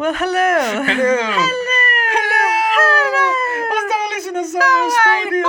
[0.00, 0.82] Well, hello.
[0.82, 0.84] Hello.
[0.86, 1.82] Hello.
[2.16, 2.42] Hello.
[2.76, 3.24] Hello.
[3.76, 5.44] Ostavili su nas sami u studiju.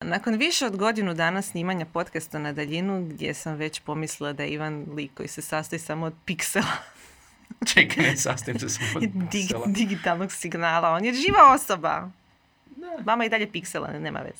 [0.00, 4.48] Nakon više od godinu dana snimanja podcasta na daljinu, gdje sam već pomislila da je
[4.48, 6.97] Ivan lik koji se sastoji samo od piksela
[7.66, 10.94] Čekne sa s tým, čo som Dig- Digitálnog signála.
[10.94, 12.10] On je živá osoba.
[12.78, 13.02] Ne.
[13.02, 14.38] Máme jej dať pixele, nemá vec.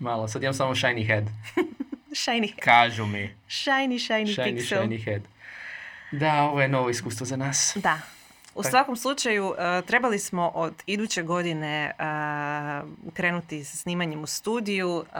[0.00, 1.28] Málo, sedem som shiny head.
[2.12, 2.60] shiny head.
[2.60, 3.32] Kažu mi.
[3.44, 4.88] Shiny, shiny, shiny pixel.
[4.88, 5.22] Shiny, shiny head.
[6.12, 7.76] Da, ovo je novo iskustvo za nas.
[7.76, 8.00] Da,
[8.56, 11.92] U svakom slučaju, e, trebali smo od iduće godine e,
[13.12, 15.18] krenuti sa snimanjem u studiju, e,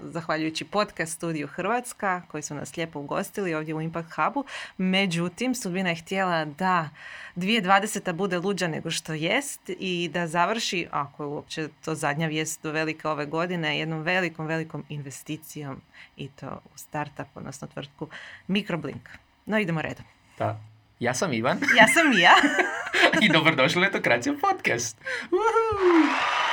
[0.00, 4.44] zahvaljujući podcast studiju Hrvatska, koji su nas lijepo ugostili ovdje u Impact Hubu.
[4.76, 6.88] Međutim, sudbina je htjela da
[7.36, 8.12] 2020.
[8.12, 12.72] bude luđa nego što jest i da završi, ako je uopće to zadnja vijest do
[12.72, 15.80] velike ove godine, jednom velikom, velikom investicijom
[16.16, 18.08] i to u startup, odnosno tvrtku
[18.46, 19.08] Microblink.
[19.46, 20.04] No, idemo redom.
[20.38, 20.73] Da.
[21.00, 22.32] Ja sam Ivan Ja sam Mija.
[23.24, 25.00] i dobrodošli u Letokracija podcast.
[25.24, 25.84] Uhu.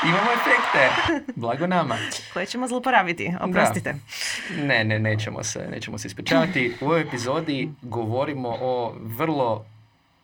[0.03, 0.89] Imamo efekte.
[1.35, 1.97] Blago nama.
[2.33, 3.95] koje ćemo zlouporabiti, oprostite.
[4.57, 6.73] Ne, ne, nećemo se, nećemo se ispričavati.
[6.81, 9.65] U ovoj epizodi govorimo o vrlo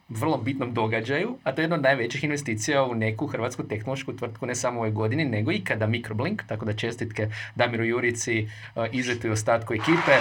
[0.10, 4.46] vrlo bitnom događaju, a to je jedna od najvećih investicija u neku hrvatsku tehnološku tvrtku
[4.46, 8.86] ne samo u ovoj godini, nego i kada Microblink, tako da čestitke Damiru Jurici, uh,
[8.92, 10.18] Izetu i ostatku ekipe.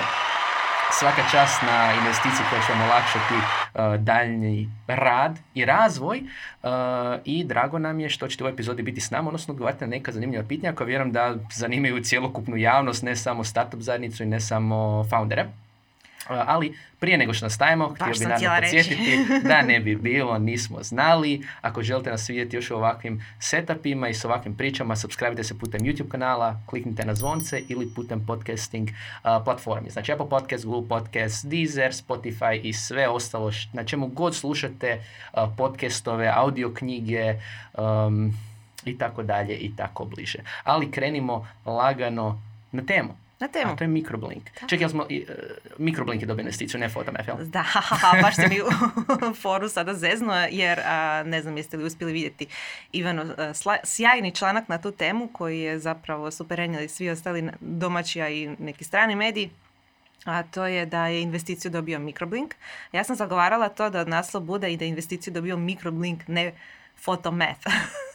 [0.93, 6.19] Svaka čast na investiciji koja će vam olakšati uh, daljnji rad i razvoj
[6.63, 6.71] uh,
[7.25, 9.91] i drago nam je što ćete u ovoj epizodi biti s nama, odnosno odgovarati na
[9.91, 14.41] neka zanimljiva pitanja koja vjerujem da zanimaju cjelokupnu javnost, ne samo startup zajednicu i ne
[14.41, 15.47] samo foundere.
[16.29, 21.47] Ali prije nego što nastavimo, htio bih naravno podsjetiti da ne bi bilo, nismo znali.
[21.61, 25.81] Ako želite nas vidjeti još u ovakvim setupima i s ovakvim pričama, subscribe se putem
[25.81, 29.91] YouTube kanala, kliknite na zvonce ili putem podcasting uh, platformi.
[29.91, 35.01] Znači Apple Podcast, Google Podcast, Deezer, Spotify i sve ostalo na čemu god slušate
[35.33, 37.35] uh, podcastove, audio knjige
[37.79, 38.33] um,
[38.85, 40.39] i tako dalje i tako bliže.
[40.65, 42.43] Ali krenimo lagano
[42.73, 43.26] na temu.
[43.39, 43.73] Na temu.
[43.73, 44.51] A to je Microblink.
[44.61, 45.35] Čekaj, jel smo, i, uh,
[45.79, 47.37] Microblink je dobio investiciju, ne Photomap, jel?
[47.45, 47.65] Da,
[48.23, 48.65] baš se mi u
[49.43, 52.47] foru sada zezno, jer a, ne znam jeste li uspjeli vidjeti
[52.93, 58.21] Ivano sla- sjajni članak na tu temu koji je zapravo su prenijeli svi ostali domaći,
[58.21, 59.51] i neki strani mediji.
[60.25, 62.55] A to je da je investiciju dobio Microblink.
[62.93, 66.53] Ja sam zagovarala to da naslov bude i da investiciju dobio Microblink, ne
[67.05, 67.67] Photomath.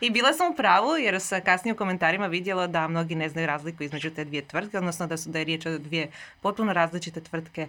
[0.00, 3.46] I bila sam u pravu jer se kasnije u komentarima vidjelo da mnogi ne znaju
[3.46, 6.10] razliku između te dvije tvrtke, odnosno da su da je riječ o dvije
[6.40, 7.68] potpuno različite tvrtke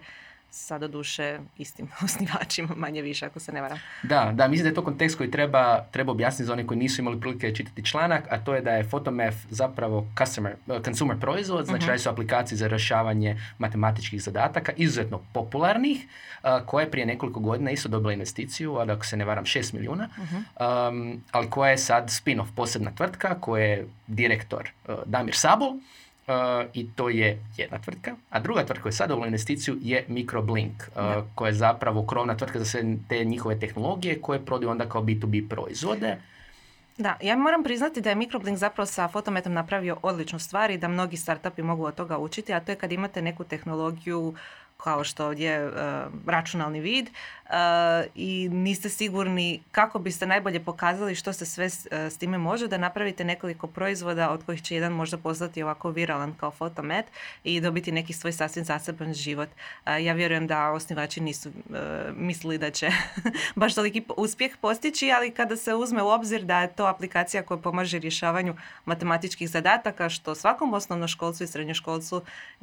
[0.51, 3.79] sa doduše istim osnivačima, manje više ako se ne varam.
[4.03, 7.01] Da, da, mislim da je to kontekst koji treba, treba objasniti za one koji nisu
[7.01, 11.65] imali prilike čitati članak, a to je da je Photomath zapravo customer, uh, consumer proizvod,
[11.65, 11.87] znači Mhm.
[11.89, 16.07] radi su aplikacije za rješavanje matematičkih zadataka, izuzetno popularnih,
[16.43, 19.73] uh, koja je prije nekoliko godina isto dobila investiciju, a ako se ne varam 6
[19.73, 20.09] milijuna,
[20.59, 25.73] um, ali koja je sad spin-off, posebna tvrtka, koja je direktor uh, Damir Sabol,
[26.73, 30.83] i to je jedna tvrtka, a druga tvrtka koja je sad dobila investiciju je Microblink,
[30.95, 31.25] Da.
[31.35, 35.49] koja je zapravo krovna tvrtka za sve te njihove tehnologije koje prodaju onda kao B2B
[35.49, 36.17] proizvode.
[36.97, 40.87] Da, ja moram priznati da je Microblink zapravo sa fotometom napravio odličnu stvar i da
[40.87, 44.33] mnogi startupi mogu od toga učiti, a to je kad imate neku tehnologiju
[44.77, 45.69] kao što ovdje je e,
[46.25, 47.11] računalni vid e,
[48.15, 52.67] i niste sigurni kako biste najbolje pokazali što se sve s, e, s time može,
[52.67, 57.05] da napravite nekoliko proizvoda od kojih će jedan možda postati ovako viralan kao fotomet
[57.43, 59.49] i dobiti neki svoj sasvim zaseban život.
[59.85, 61.53] E, ja vjerujem da osnivači nisu e,
[62.15, 62.89] mislili da će
[63.55, 67.57] baš toliki uspjeh postići, ali kada se uzme u obzir da je to aplikacija koja
[67.57, 68.55] pomaže rješavanju
[68.85, 72.21] matematičkih zadataka, što svakom osnovnoškolcu i srednjoškolcu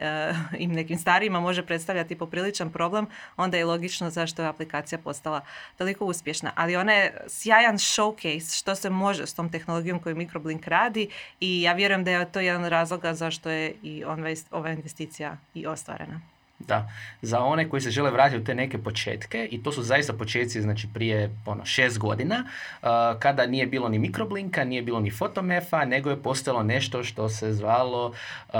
[0.58, 3.06] i nekim starijima može predstavljati popriličan problem,
[3.36, 4.73] onda je logično zašto je aplikacija
[5.04, 5.40] postala
[5.78, 6.52] toliko uspješna.
[6.54, 11.08] Ali ona je sjajan showcase što se može s tom tehnologijom koju Microblink radi
[11.40, 14.04] i ja vjerujem da je to jedan od razloga zašto je i
[14.50, 16.20] ova- investicija i ostvarena.
[16.58, 16.88] Da,
[17.22, 20.62] za one koji se žele vratiti u te neke početke i to su zaista početci
[20.62, 22.88] znači prije ono, šest godina uh,
[23.18, 27.52] kada nije bilo ni mikroblinka, nije bilo ni fotomefa, nego je postojalo nešto što se
[27.52, 28.54] zvalo uh,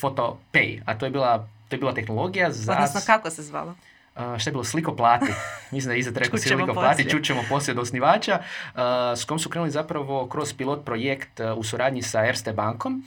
[0.00, 2.72] photopay, a to je bila, to je bila tehnologija za...
[2.72, 3.74] Odnosno kako se zvalo?
[4.16, 5.26] Uh, šta je bilo, Sliko plati.
[5.72, 8.80] Mislim da je iza rekao Sliko plati, čućemo poslije od osnivača, uh,
[9.16, 13.04] s kojom su krenuli zapravo kroz pilot projekt uh, u suradnji sa Erste bankom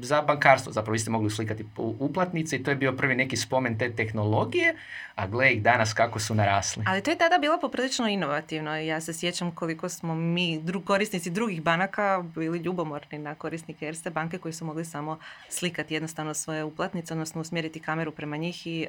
[0.00, 0.72] za bankarstvo.
[0.72, 4.76] Zapravo vi ste mogli slikati uplatnice i to je bio prvi neki spomen te tehnologije,
[5.14, 6.84] a gle ih danas kako su narasli.
[6.86, 8.76] Ali to je tada bilo poprilično inovativno.
[8.76, 14.10] Ja se sjećam koliko smo mi, dru, korisnici drugih banaka, bili ljubomorni na korisnike Erste
[14.10, 15.18] banke koji su mogli samo
[15.48, 18.86] slikati jednostavno svoje uplatnice, odnosno usmjeriti kameru prema njih i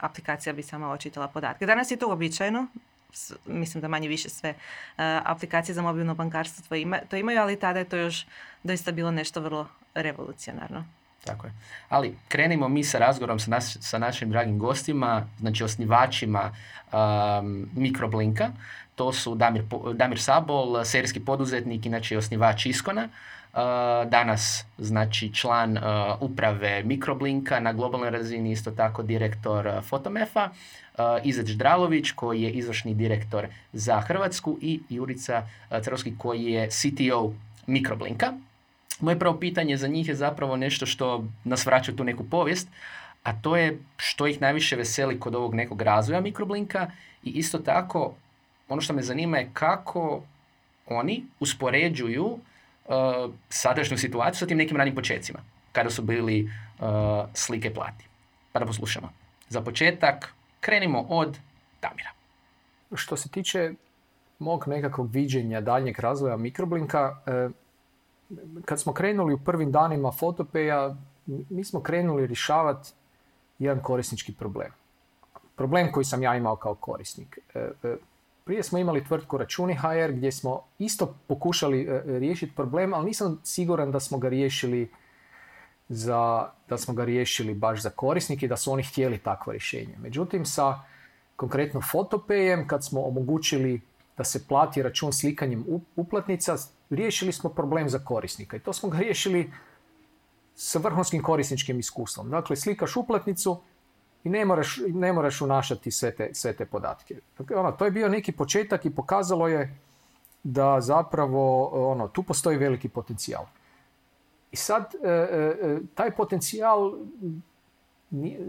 [0.00, 1.66] aplikacija bi sama očitala podatke.
[1.66, 2.66] Danas je to uobičajeno,
[3.46, 4.56] mislim da manje više sve uh,
[5.24, 8.26] aplikacije za mobilno bankarstvo to, ima, to imaju, ali tada je to još
[8.62, 10.84] doista bilo nešto vrlo revolucionarno.
[11.24, 11.52] Tako je.
[11.88, 16.50] Ali krenimo mi sa razgovorom sa, sa našim dragim gostima, znači osnivačima
[16.92, 18.50] um, Mikroblinka.
[18.94, 19.62] To su Damir,
[19.94, 23.08] Damir Sabol, serijski poduzetnik, inače osnivač Iskona.
[23.54, 23.60] Uh,
[24.10, 25.82] danas znači član uh,
[26.20, 30.50] uprave Mikroblinka na globalnoj razini, isto tako direktor uh, Fotomefa,
[31.24, 35.46] Izać Dralović koji je izvršni direktor za Hrvatsku i Jurica
[35.82, 37.32] Crvski koji je CTO
[37.66, 38.32] Mikroblinka.
[39.00, 42.68] Moje prvo pitanje za njih je zapravo nešto što nas vraća tu neku povijest,
[43.22, 46.90] a to je što ih najviše veseli kod ovog nekog razvoja Mikroblinka
[47.22, 48.14] i isto tako
[48.68, 50.22] ono što me zanima je kako
[50.86, 52.38] oni uspoređuju
[52.84, 55.38] uh, sadašnju situaciju sa tim nekim ranim početcima,
[55.72, 56.86] kada su bili uh,
[57.34, 58.08] slike plati.
[58.52, 59.12] Pa da poslušamo.
[59.48, 61.38] Za početak, krenimo od
[61.82, 62.10] Damira.
[62.94, 63.72] Što se tiče
[64.38, 67.52] mog nekakvog viđenja daljnjeg razvoja mikroblinka, uh,
[68.64, 70.96] kad smo krenuli u prvim danima fotopeja,
[71.26, 72.92] mi smo krenuli rješavati
[73.58, 74.72] jedan korisnički problem.
[75.56, 77.38] Problem koji sam ja imao kao korisnik.
[78.44, 83.40] Prije smo imali tvrtku Računi HR gdje smo isto pokušali e, riješiti problem, ali nisam
[83.44, 84.90] siguran da smo ga riješili
[85.88, 89.94] za, da smo ga riješili baš za korisnike da su oni htjeli takvo rješenje.
[89.98, 90.80] Međutim, sa
[91.36, 93.80] konkretno fotopejem, kad smo omogućili
[94.16, 95.64] da se plati račun slikanjem
[95.96, 96.56] uplatnica,
[96.90, 98.56] riješili smo problem za korisnika.
[98.56, 99.52] I to smo ga riješili
[100.54, 102.30] sa vrhunskim korisničkim iskustvom.
[102.30, 103.60] Dakle, slikaš uplatnicu,
[104.24, 107.16] i ne moraš, ne moraš unašati sve te, sve te podatke.
[107.38, 109.76] Dakle, ono, to je bio neki početak i pokazalo je
[110.42, 113.44] da zapravo ono, tu postoji veliki potencijal.
[114.52, 115.12] I sad e, e,
[115.62, 116.92] e, taj potencijal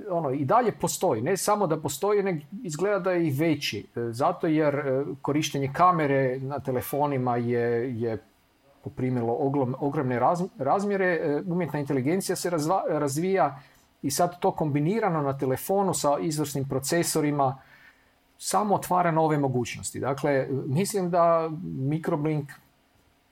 [0.09, 1.21] ono, i dalje postoji.
[1.21, 3.87] Ne samo da postoji, nego izgleda da je i veći.
[3.95, 4.83] Zato jer
[5.21, 8.17] korištenje kamere na telefonima je, je
[8.83, 9.37] poprimilo
[9.79, 10.19] ogromne
[10.57, 11.41] razmjere.
[11.47, 12.51] Umjetna inteligencija se
[12.89, 13.59] razvija
[14.05, 17.57] i sad to kombinirano na telefonu sa izvrsnim procesorima
[18.37, 19.99] samo otvara nove mogućnosti.
[19.99, 22.51] Dakle, mislim da Microblink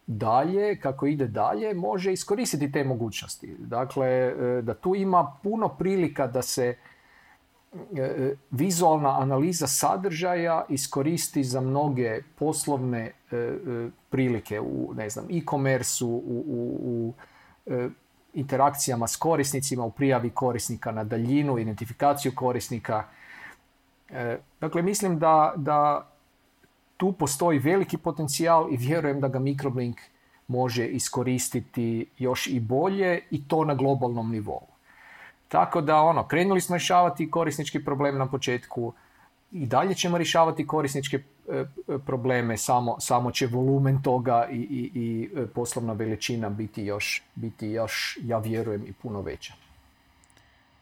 [0.08, 3.56] dalje, kako ide dalje, može iskoristiti te mogućnosti.
[3.60, 6.76] Dakle, e, da tu ima puno prilika da se
[7.98, 13.58] e, vizualna analiza sadržaja iskoristi za mnoge poslovne e,
[14.10, 16.34] prilike u, ne znam, e-commerce, u, u,
[16.82, 17.14] u
[18.34, 23.04] interakcijama s korisnicima, u prijavi korisnika na daljinu, identifikaciju korisnika.
[24.10, 26.08] E, dakle, mislim da, da
[26.98, 29.98] tu postoji veliki potencijal i vjerujem da ga Microblink
[30.48, 34.68] može iskoristiti još i bolje i to na globalnom nivou.
[35.48, 38.94] Tako da ono, krenuli smo rješavati korisnički problem na početku,
[39.52, 41.24] i dalje ćemo rješavati korisničke
[42.06, 47.68] probleme, samo, samo će volumen toga i, i, i e, poslovna veličina biti još, biti
[47.68, 49.54] još, ja vjerujem, i puno veća.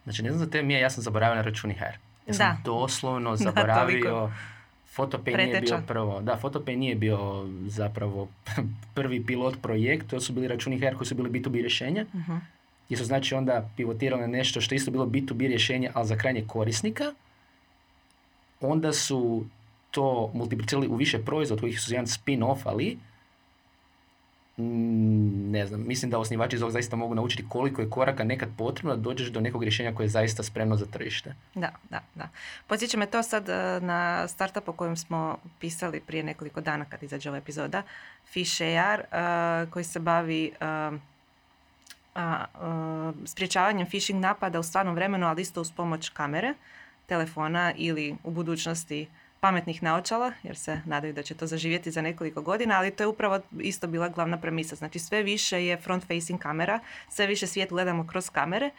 [0.04, 1.98] Znači, ne znam za te mi, ja sam zaboravio na računi HR.
[2.28, 2.62] Ja sam da.
[2.66, 4.32] doslovno zaboravio...
[4.98, 8.28] Photopay nije bio prvo, da, Photopay nije bio zapravo
[8.96, 12.40] prvi pilot projekt, to su bili računi HR koji su bili B2B rješenja, uh-huh.
[12.86, 16.44] gdje su znači onda pivotirali na nešto što isto bilo B2B rješenje, ali za krajnje
[16.48, 17.14] korisnika,
[18.62, 19.46] onda su
[19.92, 22.98] to multiplicirali u više proizvod kojih su jedan spin-off, ali
[24.58, 28.50] mm, ne znam, mislim da osnivači iz ovog zaista mogu naučiti koliko je koraka nekad
[28.58, 31.36] potrebno da dođeš do nekog rješenja koje je zaista spremno za tržište.
[31.56, 32.30] Da, da, da.
[32.68, 37.04] Podsjeća me to sad e, na startup o kojem smo pisali prije nekoliko dana kad
[37.04, 37.84] izađe ova epizoda,
[38.32, 40.94] Fish AR, uh, koji se bavi uh,
[42.16, 42.22] uh,
[43.26, 46.54] spriječavanjem phishing napada u stvarnom vremenu, ali isto uz pomoć kamere
[47.06, 49.08] telefona ili u budućnosti
[49.42, 53.08] pametnih naočala, jer se nadaju da će to zaživjeti za nekoliko godina, ali to je
[53.08, 54.76] upravo isto bila glavna premisa.
[54.76, 56.80] Znači sve više je front facing kamera,
[57.10, 58.70] sve više svijet gledamo kroz kamere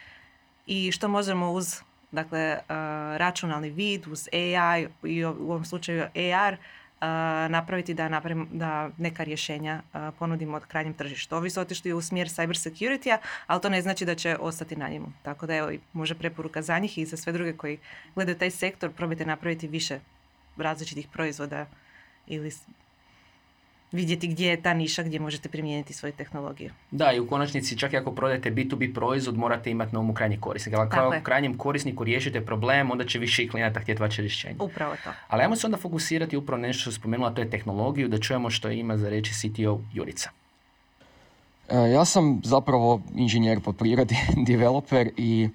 [0.67, 2.75] i što možemo uz dakle, uh,
[3.17, 6.57] računalni vid, uz AI i u ovom slučaju AR,
[7.49, 9.81] napraviti da, napravim, da neka rješenja
[10.19, 11.35] ponudimo od krajnjem tržištu.
[11.35, 13.17] Ovi su otišli u smjer cyber security
[13.47, 15.07] ali to ne znači da će ostati na njemu.
[15.23, 17.79] Tako da evo, može preporuka za njih i za sve druge koji
[18.15, 19.99] gledaju taj sektor, probajte napraviti više
[20.57, 21.65] različitih proizvoda
[22.27, 22.51] ili
[23.93, 26.73] vidjeti gdje je ta niša gdje možete primijeniti svoje tehnologije.
[26.91, 30.37] Da, i u konačnici čak i ako prodajete B2B proizvod morate imati na umu krajnji
[30.39, 30.75] korisnik.
[30.75, 34.55] Ali kao krajnjem korisniku riješite problem, onda će više klijenata htjeti vaše rješenje.
[34.59, 35.09] Upravo to.
[35.27, 38.69] Ali ajmo se onda fokusirati upravo nešto što spomenula, to je tehnologiju, da čujemo što
[38.69, 40.29] ima za reći CTO Jurica.
[41.69, 44.15] E, ja sam zapravo inženjer po prirodi,
[44.47, 45.49] developer i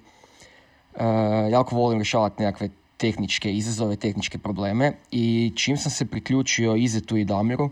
[0.95, 1.03] e,
[1.51, 7.25] jako volim rješavati nekakve tehničke izazove, tehničke probleme i čim sam se priključio Izetu i
[7.25, 7.69] Damiru,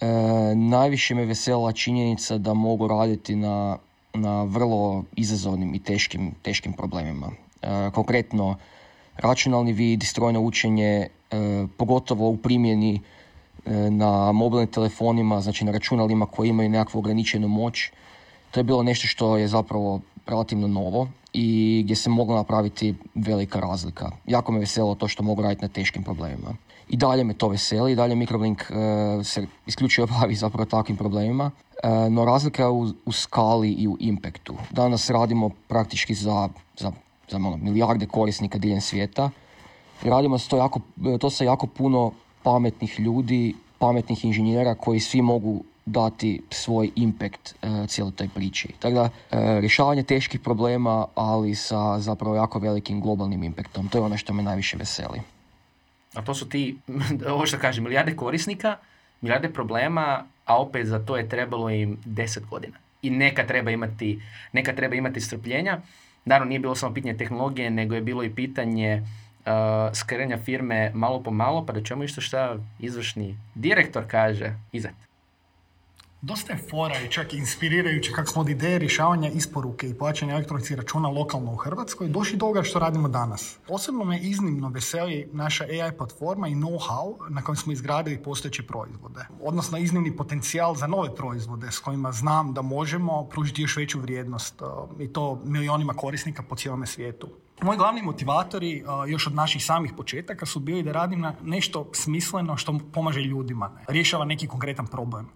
[0.00, 0.06] E,
[0.54, 3.78] najviše me vesela činjenica da mogu raditi na,
[4.14, 7.30] na vrlo izazovnim i teškim, teškim problemima.
[7.62, 8.56] E, konkretno,
[9.16, 11.08] računalni vid, strojno učenje, e,
[11.76, 13.00] pogotovo u primjeni
[13.66, 17.90] e, na mobilnim telefonima, znači na računalima koji imaju nekakvu ograničenu moć.
[18.50, 23.60] To je bilo nešto što je zapravo relativno novo i gdje se mogla napraviti velika
[23.60, 24.10] razlika.
[24.26, 26.54] Jako me veselo to što mogu raditi na teškim problemima.
[26.88, 31.50] I dalje me to veseli, i dalje Microblink uh, se isključivo bavi zapravo takvim problemima,
[31.84, 34.54] uh, no razlika je u, u, skali i u impactu.
[34.70, 36.92] Danas radimo praktički za, za,
[37.30, 39.30] za ono, milijarde korisnika diljem svijeta.
[40.02, 40.80] Radimo to, jako,
[41.20, 47.88] to sa jako puno pametnih ljudi, pametnih inženjera koji svi mogu dati svoj impact uh,
[47.88, 48.68] cijeloj toj priči.
[48.78, 49.10] Tako da, uh,
[49.60, 53.88] rješavanje teških problema, ali sa zapravo jako velikim globalnim impactom.
[53.88, 55.20] To je ono što me najviše veseli.
[56.14, 56.78] A to su ti,
[57.34, 58.76] ovo što kažem, milijarde korisnika,
[59.20, 62.76] milijarde problema, a opet za to je trebalo im deset godina.
[63.02, 65.80] I neka treba imati, neka treba imati strpljenja.
[66.24, 69.52] Naravno, nije bilo samo pitanje tehnologije, nego je bilo i pitanje uh,
[69.94, 75.05] skrenja firme malo po malo, pa da ćemo isto šta izvršni direktor kaže, izat.
[76.26, 80.76] Dosta je fora i čak inspirirajuće kako smo od ideje rješavanja isporuke i plaćanja elektroničkih
[80.76, 83.58] računa lokalno u Hrvatskoj došli do ovoga što radimo danas.
[83.68, 89.26] Osobno me iznimno veseli naša AI platforma i know-how na kojem smo izgradili postojeće proizvode.
[89.42, 94.62] Odnosno iznimni potencijal za nove proizvode s kojima znam da možemo pružiti još veću vrijednost
[94.62, 94.68] uh,
[95.00, 97.28] i to milionima korisnika po cijelome svijetu.
[97.62, 101.90] Moji glavni motivatori uh, još od naših samih početaka su bili da radim na nešto
[101.92, 105.28] smisleno što pomaže ljudima, rješava neki konkretan problem.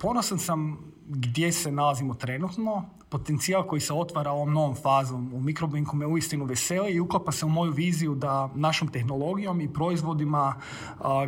[0.00, 0.78] Ponosan sam
[1.08, 2.84] gdje se nalazimo trenutno.
[3.08, 7.46] Potencijal koji se otvara ovom novom fazom u Microblinku me uistinu veseli i uklapa se
[7.46, 10.54] u moju viziju da našom tehnologijom i proizvodima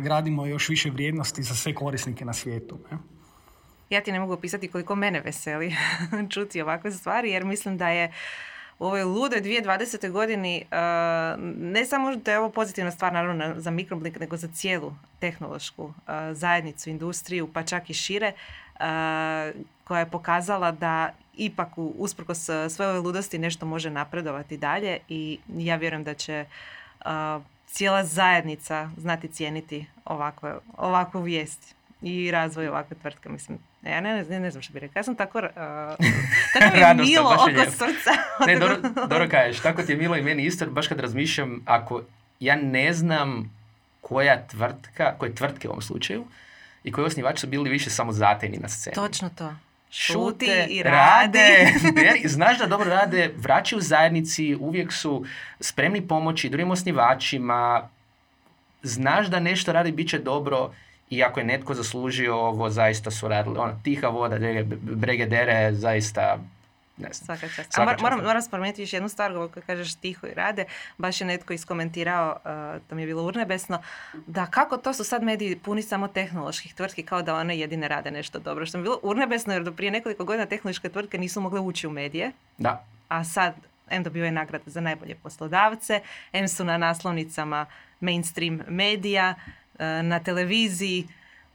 [0.01, 2.77] gradimo još više vrijednosti za sve korisnike na svijetu.
[3.89, 5.75] Ja ti ne mogu opisati koliko mene veseli
[6.33, 8.13] čuti ovakve stvari jer mislim da je
[8.85, 10.11] ovoj ludoj 2020.
[10.11, 14.93] godini uh, ne samo da je ovo pozitivna stvar naravno za Microblink, nego za cijelu
[15.19, 15.93] tehnološku uh,
[16.31, 18.31] zajednicu, industriju, pa čak i šire,
[18.73, 18.81] uh,
[19.83, 25.75] koja je pokazala da ipak usprkos sve ove ludosti nešto može napredovati dalje i ja
[25.75, 26.45] vjerujem da će
[27.73, 33.29] cijela zajednica znati cijeniti ovakve, ovakvu vijest i razvoj ovakve tvrtke.
[33.29, 34.99] Mislim, ja ne, ne, ne znam što bi rekao.
[34.99, 35.45] Ja sam tako, uh,
[36.53, 38.11] tako mi je milo oko srca.
[38.47, 38.77] ne, dobro,
[39.09, 39.61] dobro kažeš.
[39.61, 40.65] Tako ti je milo i meni isto.
[40.65, 42.01] Baš kad razmišljam, ako
[42.39, 43.51] ja ne znam
[44.01, 46.25] koja tvrtka, koje tvrtke u ovom slučaju,
[46.83, 48.95] i koji osnivači su bili više samo zatejni na sceni.
[48.95, 49.55] Točno to.
[49.91, 51.73] Šute, i rade.
[52.25, 55.25] znaš da dobro rade, vraćaju zajednici, uvijek su
[55.59, 57.89] spremni pomoći drugim osnivačima,
[58.83, 60.71] znaš da nešto radi, bit će dobro
[61.09, 63.57] i ako je netko zaslužio ovo, zaista su radili.
[63.57, 64.37] Ono, tiha voda,
[64.81, 66.39] brege dere, zaista
[66.97, 67.25] ne znam.
[67.25, 67.77] Svaka čast.
[67.77, 70.65] A moram, moram spomenuti još jednu stvar, kako kažeš tiho i rade,
[70.97, 73.81] baš je netko iskomentirao, uh, to mi je bilo urnebesno,
[74.27, 78.11] da kako to su sad mediji puni samo tehnoloških tvrtki kao da one jedine rade
[78.11, 78.65] nešto dobro.
[78.65, 81.87] Što mi je bilo urnebesno jer do prije nekoliko godina tehnološke tvrtke nisu mogle ući
[81.87, 82.31] u medije.
[82.57, 82.85] Da.
[83.07, 83.53] A sad
[83.89, 86.01] M dobio je nagrade za najbolje poslodavce,
[86.33, 87.65] M su na naslovnicama
[87.99, 89.35] mainstream medija,
[89.79, 91.07] na televiziji.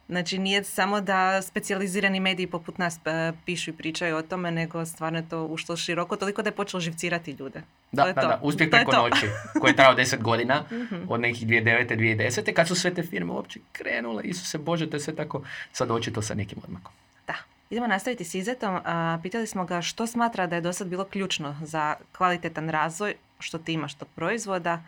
[0.08, 4.86] Znači nije samo da specijalizirani mediji poput nas e, pišu i pričaju o tome, nego
[4.86, 7.62] stvarno je to ušlo široko, toliko da je počelo živcirati ljude.
[7.92, 9.26] Da, da, da, uspjeh preko noći,
[9.60, 10.96] koji je trajao deset godina, mhm.
[11.08, 11.96] od nekih 2009.
[11.96, 12.52] 2010.
[12.52, 16.22] kad su sve te firme uopće krenule, Isuse Bože, to je sve tako sad očito
[16.22, 16.92] sa nekim odmakom.
[17.26, 17.34] Da.
[17.70, 18.78] Idemo nastaviti s Izetom.
[19.22, 23.58] pitali smo ga što smatra da je do sad bilo ključno za kvalitetan razvoj, što
[23.58, 24.82] ti imaš tog proizvoda,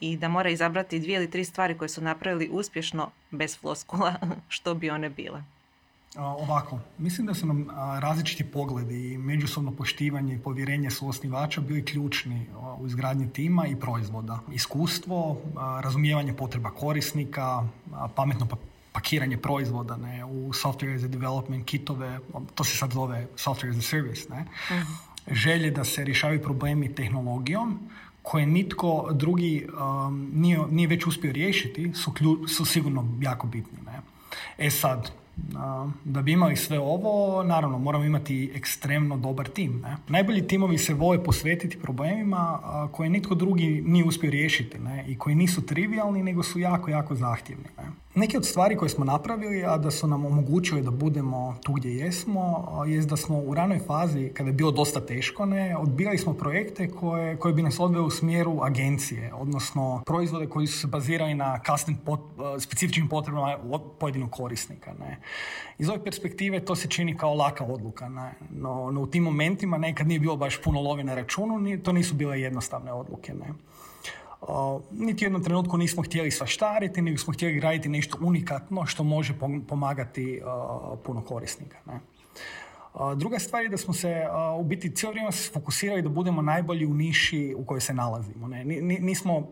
[0.00, 4.14] i da mora izabrati dvije ili tri stvari koje su napravili uspješno bez floskula,
[4.48, 5.42] što bi one bile.
[6.16, 11.84] Ovako, mislim da su nam različiti pogledi i međusobno poštivanje i povjerenje su osnivača bili
[11.84, 12.46] ključni
[12.78, 14.38] u izgradnji tima i proizvoda.
[14.52, 15.40] Iskustvo,
[15.82, 17.68] razumijevanje potreba korisnika,
[18.14, 18.56] pametno pa,
[18.92, 22.18] pakiranje proizvoda ne, u software as a development kitove,
[22.54, 24.28] to se sad zove software as a service.
[24.30, 24.44] Ne.
[24.70, 24.92] Mhm.
[25.30, 27.78] Želje da se rješavaju problemi tehnologijom
[28.30, 32.12] koje nitko drugi um, nije, nije već uspio riješiti su,
[32.48, 33.78] su sigurno jako bitni.
[33.86, 34.00] Ne.
[34.58, 35.10] E sad,
[36.04, 39.80] da bi imali sve ovo, naravno, moramo imati ekstremno dobar tim.
[39.80, 39.96] Ne?
[40.08, 42.58] Najbolji timovi se vole posvetiti problemima
[42.92, 45.04] koje nitko drugi nije uspio riješiti ne?
[45.08, 47.66] i koji nisu trivialni, nego su jako, jako zahtjevni.
[47.78, 47.84] Ne?
[48.14, 51.96] Neke od stvari koje smo napravili, a da su nam omogućili da budemo tu gdje
[51.96, 56.34] jesmo, jest da smo u ranoj fazi, kada je bilo dosta teško, ne, odbijali smo
[56.34, 61.34] projekte koje, koje bi nas odveli u smjeru agencije, odnosno proizvode koji su se bazirali
[61.34, 62.20] na custom pot,
[62.58, 63.58] specifičnim potrebama
[63.98, 64.92] pojedinog korisnika.
[65.00, 65.18] Ne.
[65.78, 68.32] Iz ove perspektive to se čini kao laka odluka, ne.
[68.50, 72.14] No, no, u tim momentima nekad nije bilo baš puno love na računu, to nisu
[72.14, 73.34] bile jednostavne odluke.
[73.34, 73.69] Ne
[74.90, 79.34] niti u jednom trenutku nismo htjeli svaštariti, nego smo htjeli graditi nešto unikatno što može
[79.68, 80.40] pomagati
[81.04, 81.76] puno korisnika.
[81.86, 82.00] Ne?
[83.16, 84.26] Druga stvar je da smo se
[84.58, 88.48] u biti cijelo vrijeme fokusirali da budemo najbolji u niši u kojoj se nalazimo.
[88.48, 88.64] Ne?
[88.64, 89.48] Nismo,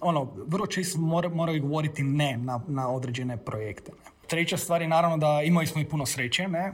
[0.00, 3.92] ono, vrlo često morali govoriti ne na, na određene projekte.
[3.92, 4.10] Ne?
[4.26, 6.72] Treća stvar je naravno da imali smo i puno sreće, ne?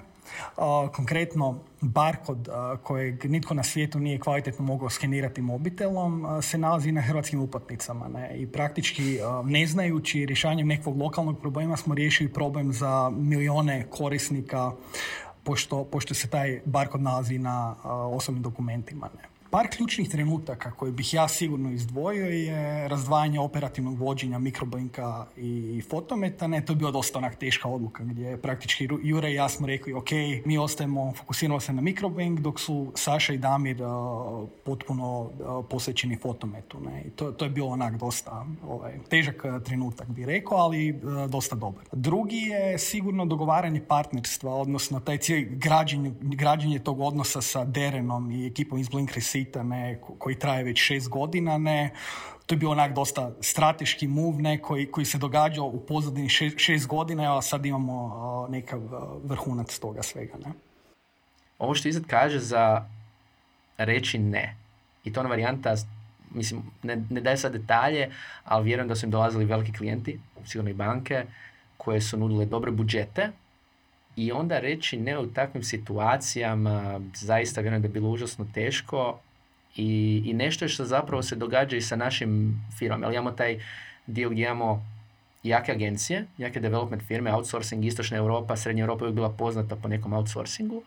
[0.93, 2.49] Konkretno barkod
[2.83, 8.09] kojeg nitko na svijetu nije kvalitetno mogao skenirati mobitelom se nalazi na hrvatskim uplatnicama.
[8.09, 8.37] Ne?
[8.37, 14.73] I praktički ne znajući rješavanjem nekog lokalnog problema smo riješili problem za milijone korisnika
[15.45, 17.75] pošto, pošto se taj barkod nalazi na
[18.13, 19.09] osobnim dokumentima.
[19.17, 19.38] Ne?
[19.50, 26.47] Par ključnih trenutaka koje bih ja sigurno izdvojio je razdvajanje operativnog vođenja mikroblinka i fotometa.
[26.47, 29.67] Ne, to je bila dosta onak teška odluka gdje je praktički Jure i ja smo
[29.67, 30.11] rekli ok,
[30.45, 36.17] mi ostajemo, fokusiramo se na mikroblink dok su Saša i Damir uh, potpuno uh, posvećeni
[36.17, 36.81] fotometu.
[36.81, 37.02] Ne.
[37.07, 41.57] I to, to je bilo onak dosta ovaj, težak trenutak bi rekao, ali uh, dosta
[41.57, 41.85] dobar.
[41.93, 48.47] Drugi je sigurno dogovaranje partnerstva, odnosno taj cijeli građenje, građenje tog odnosa sa Derenom i
[48.47, 49.11] ekipom iz Blink
[49.62, 51.90] ne, koji traje već šest godina, ne,
[52.47, 56.59] to je bio onak dosta strateški move ne, koji, koji se događao u pozadini šest,
[56.59, 58.80] šest godina, a sad imamo nekav
[59.25, 60.35] vrhunac toga svega.
[60.47, 60.52] Ne.
[61.59, 62.88] Ovo što Izad kaže za
[63.78, 64.57] reći ne,
[65.04, 65.75] i to ona varijanta,
[66.30, 68.11] mislim, ne, ne daje sad detalje,
[68.45, 71.25] ali vjerujem da su im dolazili veliki klijenti, sigurno i banke,
[71.76, 73.30] koje su nudile dobre budžete,
[74.16, 79.18] i onda reći ne u takvim situacijama, zaista vjerujem da je bilo užasno teško
[79.76, 83.07] i, i nešto što zapravo se događa i sa našim firmama.
[83.07, 83.59] Ali imamo taj
[84.07, 84.87] dio gdje imamo
[85.42, 90.12] jake agencije, jake development firme, outsourcing, istočna Europa, srednja Europa je bila poznata po nekom
[90.12, 90.83] outsourcingu.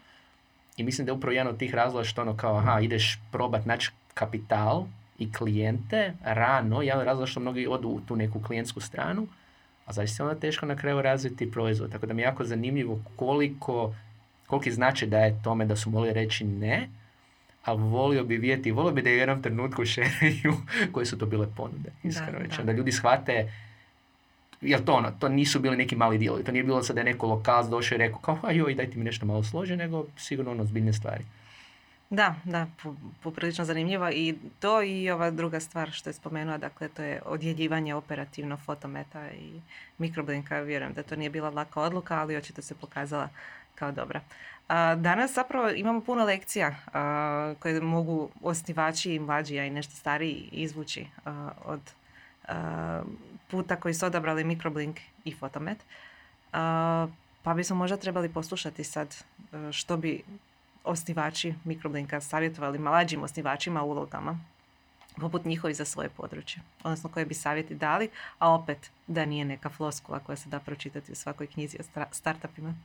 [0.77, 3.65] I mislim da je upravo jedan od tih razloga što ono kao, aha, ideš probat
[3.65, 4.85] naći kapital
[5.19, 9.27] i klijente rano, jedan od razloga što mnogi odu u tu neku klijentsku stranu,
[9.85, 11.91] a zaista je onda teško na kraju razviti proizvod.
[11.91, 13.95] Tako da mi je jako zanimljivo koliko,
[14.47, 16.89] koliki znači da je tome da su mogli reći ne,
[17.65, 20.53] ali volio bi vidjeti, volio bi da je u jednom trenutku šeraju
[20.93, 22.71] koje su to bile ponude, iskreno da, da.
[22.71, 23.51] ljudi shvate
[24.61, 27.05] jer to ono, to nisu bili neki mali dijelovi, to nije bilo sad da je
[27.05, 30.51] neko lokal došao i rekao kao, a joj, dajte mi nešto malo slože, nego sigurno
[30.51, 31.23] ono zbiljne stvari.
[32.09, 32.67] Da, da,
[33.23, 37.95] poprilično zanimljivo i to i ova druga stvar što je spomenula, dakle to je odjeljivanje
[37.95, 39.61] operativno fotometa i
[39.97, 43.29] mikroblinka, vjerujem da to nije bila laka odluka, ali očito se pokazala
[43.75, 44.21] kao dobra.
[44.97, 46.75] Danas zapravo imamo puno lekcija
[47.59, 51.07] koje mogu osnivači i mlađi, a i nešto stariji izvući
[51.65, 51.79] od
[53.47, 55.77] puta koji su odabrali mikroblink i fotomet.
[57.43, 59.23] Pa bismo možda trebali poslušati sad
[59.71, 60.23] što bi
[60.83, 64.39] osnivači mikroblinka savjetovali mlađim osnivačima ulogama
[65.17, 69.69] poput njihovi za svoje područje, odnosno koje bi savjeti dali, a opet da nije neka
[69.69, 72.75] floskula koja se da pročitati u svakoj knjizi o startupima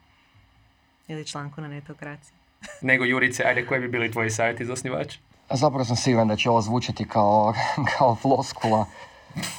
[1.08, 2.34] ili članku na netokraciji.
[2.88, 5.16] Nego Jurice, ajde, koji bi bili tvoji savjeti za osnivač?
[5.50, 7.54] Zapravo sam siguran da će ovo zvučati kao,
[7.98, 8.86] kao floskula,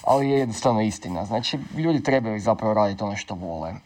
[0.03, 1.25] ali je jednostavno istina.
[1.25, 3.69] Znači, ljudi trebaju zapravo raditi ono što vole.
[3.69, 3.77] E,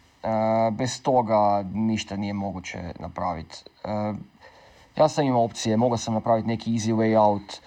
[0.72, 3.58] bez toga ništa nije moguće napraviti.
[3.84, 4.14] E,
[4.96, 7.62] ja sam imao opcije, mogao sam napraviti neki easy way out,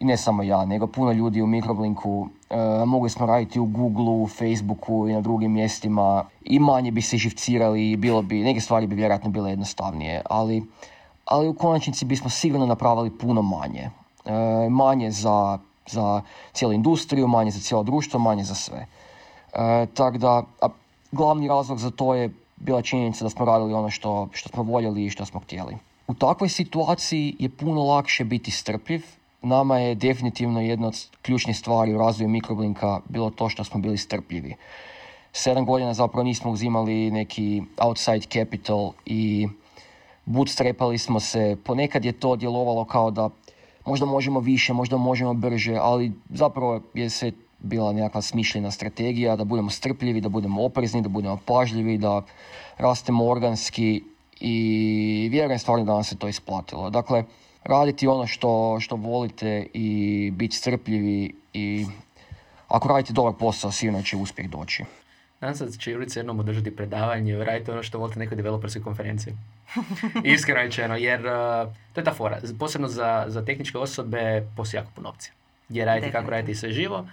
[0.00, 2.28] i ne samo ja, nego puno ljudi u Microblinku.
[2.50, 7.16] E, mogli smo raditi u Googleu, Facebooku i na drugim mjestima i manje bi se
[7.16, 10.62] živcirali i bilo bi, neke stvari bi vjerojatno bile jednostavnije, ali,
[11.24, 13.90] ali u konačnici bismo sigurno napravili puno manje.
[14.24, 18.86] E, manje za, za cijelu industriju, manje za cijelo društvo, manje za sve.
[19.52, 20.68] E, tako da, a
[21.12, 25.04] glavni razlog za to je bila činjenica da smo radili ono što, što smo voljeli
[25.04, 25.76] i što smo htjeli.
[26.08, 29.19] U takvoj situaciji je puno lakše biti strpljiv.
[29.42, 33.98] Nama je definitivno jedna od ključnih stvari u razvoju mikroblinka bilo to što smo bili
[33.98, 34.54] strpljivi.
[35.32, 39.48] Sedam godina zapravo nismo uzimali neki outside capital i
[40.24, 41.56] bootstrapali smo se.
[41.64, 43.30] Ponekad je to djelovalo kao da
[43.86, 49.44] možda možemo više, možda možemo brže, ali zapravo je se bila nekakva smišljena strategija da
[49.44, 52.22] budemo strpljivi, da budemo oprezni, da budemo pažljivi, da
[52.78, 54.02] rastemo organski
[54.40, 56.90] i vjerujem stvarno da nam se to isplatilo.
[56.90, 57.24] Dakle,
[57.64, 61.86] raditi ono što, što volite i biti strpljivi i
[62.68, 64.84] ako radite dobar posao, sigurno će uspjeh doći.
[65.40, 69.34] Nadam se da će Jurica jednom održati predavanje, radite ono što volite nekoj developerskoj konferenciji.
[70.24, 72.40] Iskreno rečeno, jer uh, to je ta fora.
[72.58, 75.32] Posebno za, za tehničke osobe postoji jako puno opcija.
[75.68, 77.06] Gdje raditi kako raditi sve živo,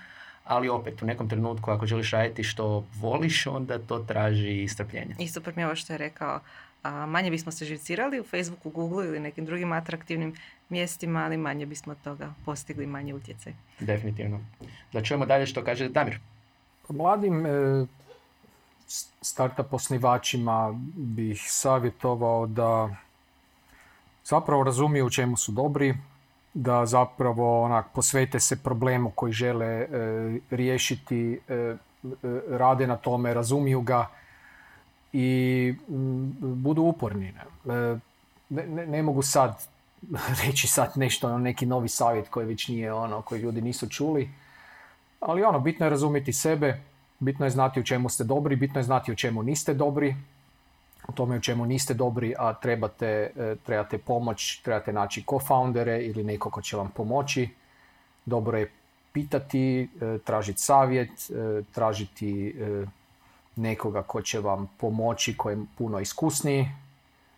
[0.43, 5.15] ali opet u nekom trenutku ako želiš raditi što voliš, onda to traži strpljenje.
[5.19, 6.39] I super mi je ovo što je rekao,
[6.87, 10.35] a, manje bismo se živcirali u Facebooku, Google ili nekim drugim atraktivnim
[10.69, 13.53] mjestima, ali manje bismo toga postigli, manje utjecaj.
[13.79, 14.39] Definitivno.
[14.93, 16.19] Da čujemo dalje što kaže Damir.
[16.89, 17.49] Mladim e,
[19.21, 22.95] startup osnivačima bih savjetovao da
[24.25, 25.97] zapravo razumiju u čemu su dobri,
[26.53, 29.87] da zapravo onak, posvete se problemu koji žele e,
[30.51, 31.75] riješiti, e, e,
[32.49, 34.07] rade na tome, razumiju ga
[35.19, 35.73] i
[36.39, 37.33] budu uporni.
[37.65, 37.99] Ne,
[38.49, 39.67] ne, ne, mogu sad
[40.45, 44.29] reći sad nešto, ono, neki novi savjet koji već nije ono, koji ljudi nisu čuli,
[45.19, 46.81] ali ono, bitno je razumjeti sebe,
[47.19, 50.15] bitno je znati u čemu ste dobri, bitno je znati u čemu niste dobri,
[51.07, 56.23] u tome u čemu niste dobri, a trebate, e, trebate pomoć, trebate naći co-foundere ili
[56.23, 57.49] neko ko će vam pomoći.
[58.25, 58.71] Dobro je
[59.11, 62.55] pitati, e, tražiti savjet, e, tražiti
[63.57, 66.69] nekoga ko će vam pomoći, ko je puno iskusniji.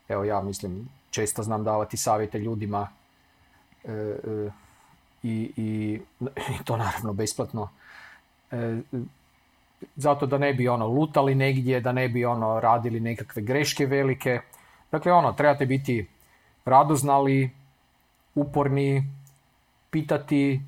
[0.09, 2.89] Evo ja mislim, često znam davati savjete ljudima
[5.23, 5.99] i, i,
[6.59, 7.69] i to naravno besplatno
[9.95, 14.39] zato da ne bi ono lutali negdje, da ne bi ono radili nekakve greške velike.
[14.91, 16.07] Dakle, ono, trebate biti
[16.65, 17.51] radoznali,
[18.35, 19.03] uporni,
[19.89, 20.61] pitati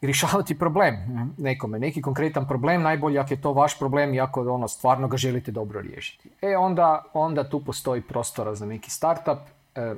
[0.00, 0.96] rješavati problem
[1.38, 5.16] nekome, neki konkretan problem, najbolje ako je to vaš problem i ako ono, stvarno ga
[5.16, 6.30] želite dobro riješiti.
[6.42, 9.38] E onda, onda tu postoji prostora za neki startup
[9.76, 9.96] uh,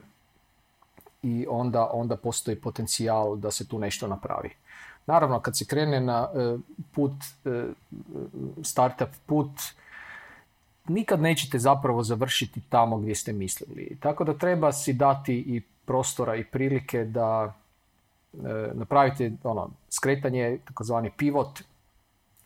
[1.22, 4.50] i onda, onda postoji potencijal da se tu nešto napravi.
[5.06, 6.56] Naravno, kad se krene na e,
[6.92, 7.12] put,
[7.44, 7.64] e,
[8.62, 9.50] startup put,
[10.88, 13.96] nikad nećete zapravo završiti tamo gdje ste mislili.
[14.00, 17.54] Tako da treba si dati i prostora i prilike da
[18.34, 21.62] e, napravite ono, skretanje, takozvani pivot.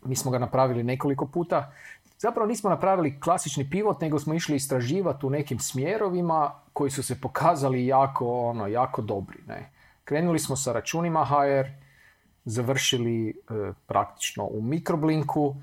[0.04, 1.72] Mi smo ga napravili nekoliko puta.
[2.18, 7.20] Zapravo nismo napravili klasični pivot, nego smo išli istraživati u nekim smjerovima koji su se
[7.20, 9.38] pokazali jako, ono, jako dobri.
[9.46, 9.70] Ne?
[10.04, 11.68] Krenuli smo sa računima HR,
[12.44, 13.34] završili e,
[13.86, 15.56] praktično u Mikroblinku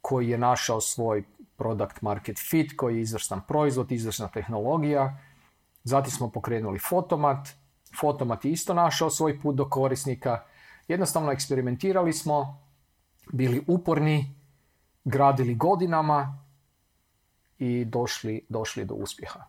[0.00, 1.22] koji je našao svoj
[1.56, 5.18] product market fit, koji je izvrstan proizvod, izvrsna tehnologija.
[5.84, 7.48] Zatim smo pokrenuli Fotomat.
[8.00, 10.44] Fotomat je isto našao svoj put do korisnika.
[10.88, 12.62] Jednostavno eksperimentirali smo,
[13.32, 14.34] bili uporni,
[15.04, 16.44] gradili godinama
[17.58, 19.44] i došli, došli do uspjeha.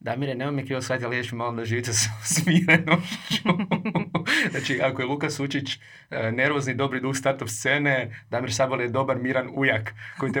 [0.00, 3.48] Damire, nema mi krivo shvatiti, ali malo da živite s smirenošću.
[4.50, 5.78] znači, ako je Luka Sučić
[6.10, 10.40] e, nervozni, dobri duh startup scene, Damir Sabal je dobar, miran ujak koji te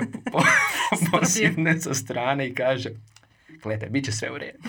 [1.10, 2.90] posjedne sa strane i kaže
[3.62, 4.58] gledaj, bit će sve u redu.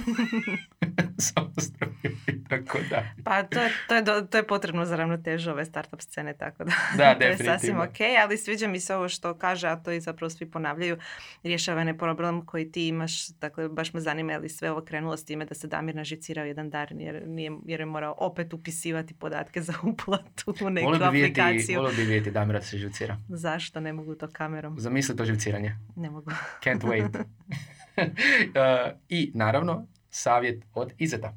[2.50, 3.04] tako da.
[3.24, 6.72] Pa to je, to, je, to je potrebno za ravnotežu ove startup scene, tako da,
[6.98, 10.00] da to je sasvim ok, ali sviđa mi se ovo što kaže, a to i
[10.00, 10.98] zapravo svi ponavljaju,
[11.44, 15.26] rješavanje problem koji ti imaš, dakle baš me zanima je li sve ovo krenulo s
[15.26, 19.62] time da se Damir nažicirao jedan dan jer, nije, jer je morao opet upisivati podatke
[19.62, 21.80] za uplatu u neku volio bi aplikaciju.
[21.80, 23.18] Volio bi vidjeti Damira se živcira.
[23.30, 24.80] Zašto ne mogu to kamerom?
[24.80, 25.76] Zamisli to živciranje.
[25.96, 26.32] Ne mogu.
[26.64, 27.24] Can't wait.
[28.02, 31.34] Uh, I naravno, savjet od Izeta.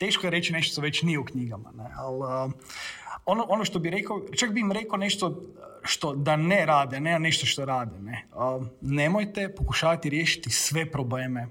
[0.00, 1.84] Teško je reći nešto što već nije u knjigama, ne?
[1.96, 2.52] ali uh,
[3.26, 5.42] ono, ono što bi rekao, čak bi im rekao nešto
[5.82, 7.98] što da ne rade, ne nešto što rade.
[7.98, 8.26] Ne.
[8.80, 11.48] nemojte pokušavati riješiti sve probleme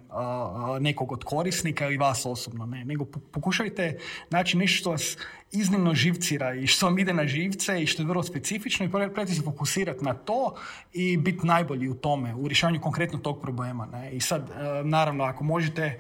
[0.80, 2.86] nekog od korisnika ili vas osobno, ne.
[2.86, 3.98] nego pokušajte
[4.30, 5.18] naći nešto što vas
[5.52, 9.34] iznimno živcira i što vam ide na živce i što je vrlo specifično i probajte
[9.34, 10.56] se fokusirati na to
[10.94, 13.86] i biti najbolji u tome, u rješavanju konkretno tog problema.
[13.86, 14.12] Ne.
[14.12, 14.52] I sad,
[14.84, 16.00] naravno, ako možete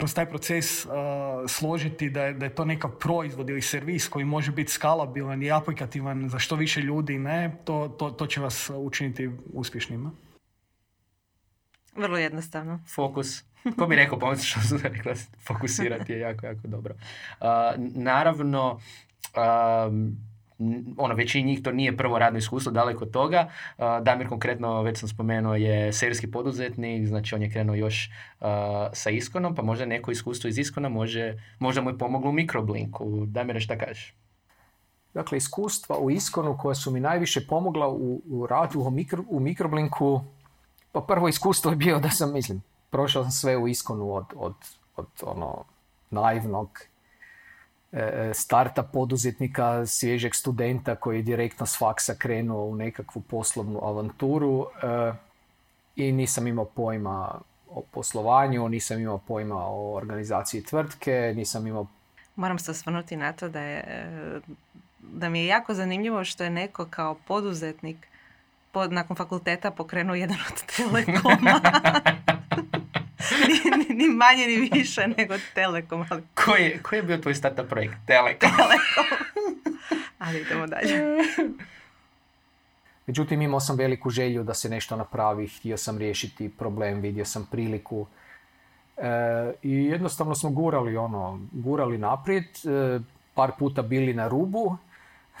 [0.00, 0.92] kroz taj proces uh,
[1.48, 5.52] složiti da je, da je to neka proizvod ili servis koji može biti skalabilan i
[5.52, 10.10] aplikativan za što više ljudi, ne, to, to, to će vas učiniti uspješnima.
[11.96, 12.80] Vrlo jednostavno.
[12.94, 13.42] Fokus.
[13.76, 15.12] Ko bi rekao, pomoći što sam rekla,
[15.46, 16.94] fokusirati je jako, jako dobro.
[16.94, 17.46] Uh,
[17.94, 18.80] naravno,
[19.36, 20.16] um,
[20.96, 23.50] ono, većini njih to nije prvo radno iskustvo, daleko od toga.
[24.02, 28.46] Damir konkretno, već sam spomenuo, je serijski poduzetnik, znači on je krenuo još uh,
[28.92, 33.26] sa Iskonom, pa možda neko iskustvo iz Iskona može, možda mu je pomoglo u Mikroblinku.
[33.26, 34.14] Damir, šta kažeš?
[35.14, 39.40] Dakle, iskustva u Iskonu koja su mi najviše pomogla u, u radu u, mikro, u
[39.40, 40.20] Mikroblinku,
[40.92, 44.54] pa prvo iskustvo je bio da sam, mislim, prošao sam sve u Iskonu od, od,
[44.96, 45.64] od ono
[46.10, 46.80] naivnog
[48.34, 55.12] starta poduzetnika, svježeg studenta koji je direktno s faksa krenuo u nekakvu poslovnu avanturu e,
[55.96, 61.86] i nisam imao pojma o poslovanju, nisam imao pojma o organizaciji tvrtke, nisam imao...
[62.36, 63.84] Moram se osvrnuti na to da je
[65.12, 67.96] da mi je jako zanimljivo što je neko kao poduzetnik
[68.72, 71.60] pod, nakon fakulteta pokrenuo jedan od telekoma.
[73.88, 76.06] ni, ni, manje ni više nego telekom.
[76.10, 76.22] Ali...
[76.34, 77.94] Koji, je, koji je bio tvoj startup projekt?
[78.06, 78.50] Telekom.
[78.56, 79.04] telekom.
[80.18, 81.00] ali idemo dalje.
[83.06, 87.48] Međutim, imao sam veliku želju da se nešto napravi, htio sam riješiti problem, vidio sam
[87.50, 88.06] priliku.
[88.96, 93.00] E, I jednostavno smo gurali ono, gurali naprijed, e,
[93.34, 94.76] par puta bili na rubu,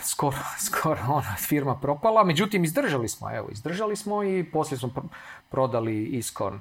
[0.02, 5.08] skoro, skoro ona firma propala, međutim izdržali smo, evo, izdržali smo i poslije smo
[5.50, 6.60] prodali Iskon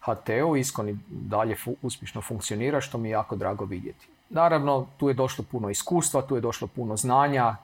[0.00, 4.06] HT-u, Iskon i dalje fu, uspješno funkcionira, što mi je jako drago vidjeti.
[4.30, 7.56] Naravno, tu je došlo puno iskustva, tu je došlo puno znanja,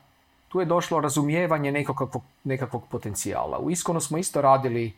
[0.48, 3.58] tu je došlo razumijevanje nekakvog, nekakvog potencijala.
[3.58, 4.92] U Iskonu smo isto radili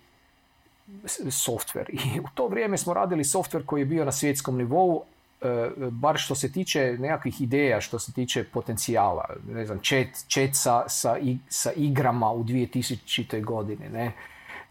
[1.07, 5.05] software i u to vrijeme smo radili software koji je bio na svjetskom nivou,
[5.41, 10.51] E, bar što se tiče nekakvih ideja, što se tiče potencijala, ne znam, chat, chat
[10.53, 11.17] sa, sa,
[11.49, 13.45] sa igrama u 2000.
[13.45, 14.13] godine, ne,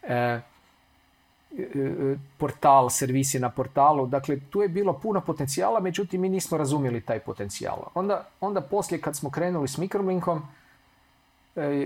[0.04, 0.42] e,
[2.38, 7.20] portal, servisi na portalu, dakle tu je bilo puno potencijala, međutim mi nismo razumjeli taj
[7.20, 7.78] potencijal.
[7.96, 10.42] Onda, onda poslije kad smo krenuli s Microlinkom,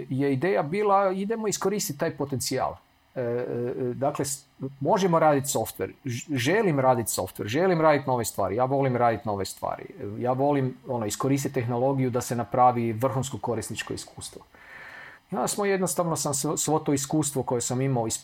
[0.09, 2.75] je ideja bila idemo iskoristiti taj potencijal.
[3.15, 4.25] E, e, dakle,
[4.79, 5.91] možemo raditi software,
[6.35, 9.85] želim raditi software, želim raditi nove stvari, ja volim raditi nove stvari,
[10.17, 14.41] ja volim ono, iskoristiti tehnologiju da se napravi vrhunsko korisničko iskustvo.
[15.31, 18.19] Ja smo jednostavno sam svo to iskustvo koje sam imao iz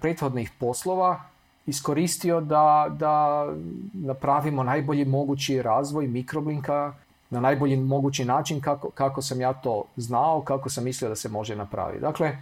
[0.00, 1.20] prethodnih poslova
[1.66, 3.46] iskoristio da, da
[3.92, 6.94] napravimo najbolji mogući razvoj mikroblinka
[7.30, 11.28] na najbolji mogući način kako, kako sam ja to znao, kako sam mislio da se
[11.28, 12.00] može napraviti.
[12.00, 12.36] Dakle,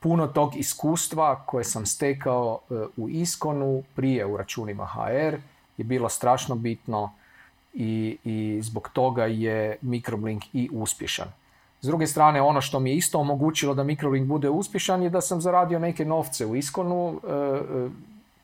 [0.00, 5.36] puno tog iskustva koje sam stekao e, u Iskonu prije u računima HR
[5.76, 7.12] je bilo strašno bitno
[7.74, 11.28] i, i zbog toga je Microblink i uspješan.
[11.80, 15.20] S druge strane, ono što mi je isto omogućilo da Microblink bude uspješan je da
[15.20, 17.88] sam zaradio neke novce u Iskonu e, e,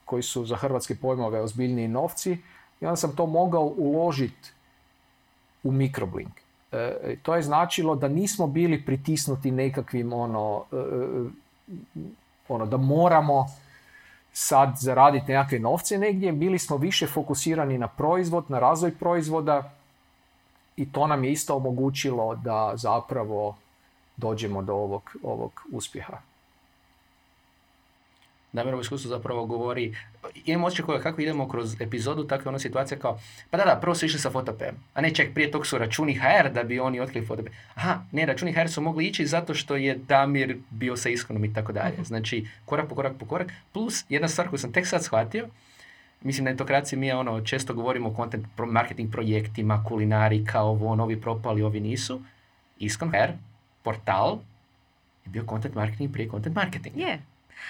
[0.05, 2.39] koji su za hrvatske pojmove ozbiljniji novci
[2.81, 4.51] i onda sam to mogao uložiti
[5.63, 6.33] u Microblink.
[7.23, 10.65] to je značilo da nismo bili pritisnuti nekakvim ono
[12.49, 13.47] ono, da moramo
[14.33, 19.74] sad zaraditi nekakve novce negdje, bili smo više fokusirani na proizvod, na razvoj proizvoda
[20.77, 23.57] i to nam je isto omogućilo da zapravo
[24.17, 26.19] dođemo do ovog, ovog uspjeha.
[28.53, 29.97] Damirovo iskustvo zapravo govori,
[30.45, 33.19] imamo osjećaj kako idemo kroz epizodu, tako je ona situacija kao,
[33.51, 36.15] pa da, da, prvo su išli sa Fotopem, a ne ček, prije tog su računi
[36.15, 37.53] HR da bi oni otkrili Fotopem.
[37.75, 41.55] Aha, ne, računi HR su mogli ići zato što je Damir bio sa Iskonom i
[41.55, 41.95] tako dalje.
[41.95, 42.03] Mhm.
[42.03, 45.49] Znači, korak po korak po korak, plus jedna stvar koju sam tek sad shvatio,
[46.25, 50.95] mislim na etokraciji mi je ono, često govorimo o content marketing projektima, kulinari, kao ovo,
[50.95, 52.21] novi propali, ovi nisu.
[52.79, 53.33] Iskon HR,
[53.83, 54.39] portal,
[55.25, 56.97] je bio content marketing prije content marketing.
[56.97, 57.23] Je,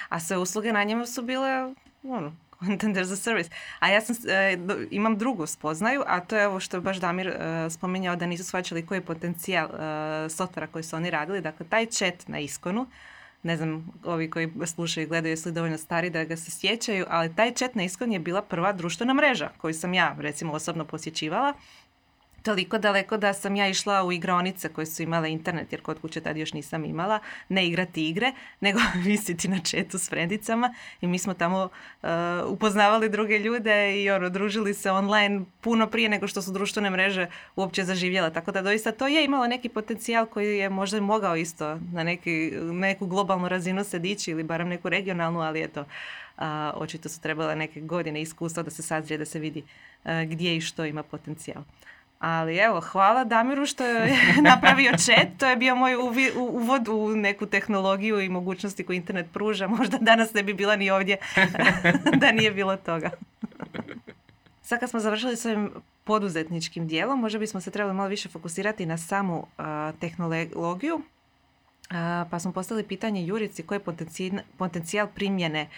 [0.09, 2.33] a sve usluge na njemu su bile ono,
[2.67, 3.51] content as a service.
[3.79, 4.59] A ja sam, e,
[4.91, 8.45] imam drugu spoznaju, a to je ovo što je baš Damir e, spominjao da nisu
[8.45, 11.41] shvaćali koji je potencijal e, softvera koji su oni radili.
[11.41, 12.87] Dakle, taj chat na iskonu,
[13.45, 17.35] ne znam, ovi koji slušaju i gledaju li dovoljno stari da ga se sjećaju, ali
[17.35, 21.53] taj chat na iskon je bila prva društvena mreža koju sam ja, recimo, osobno posjećivala
[22.45, 26.21] toliko daleko da sam ja išla u igraonice koje su imale internet, jer kod kuće
[26.21, 31.19] tad još nisam imala, ne igrati igre, nego visiti na četu s frendicama i mi
[31.19, 31.69] smo tamo
[32.03, 32.09] uh,
[32.47, 37.27] upoznavali druge ljude i ono, družili se online puno prije nego što su društvene mreže
[37.57, 38.31] uopće zaživjela.
[38.31, 42.51] Tako da doista to je imalo neki potencijal koji je možda mogao isto na neki,
[42.63, 47.57] neku globalnu razinu se dići ili barem neku regionalnu, ali eto, uh, očito su trebale
[47.57, 49.63] neke godine iskustva da se sazrije, da se vidi
[50.05, 51.65] uh, gdje i što ima potencijal.
[52.27, 54.17] Ali evo, hvala Damiru što je
[54.51, 55.29] napravio chat.
[55.39, 55.97] To je bio moj
[56.37, 59.67] uvod u neku tehnologiju i mogućnosti koju internet pruža.
[59.67, 61.17] Možda danas ne bi bila ni ovdje
[62.21, 63.11] da nije bilo toga.
[64.67, 65.71] Sad kad smo završili s ovim
[66.05, 69.47] poduzetničkim dijelom, možda bismo se trebali malo više fokusirati na samu
[70.01, 71.01] tehnologiju.
[72.31, 73.85] Pa smo postavili pitanje Jurici koji je
[74.59, 75.69] potencijal primjene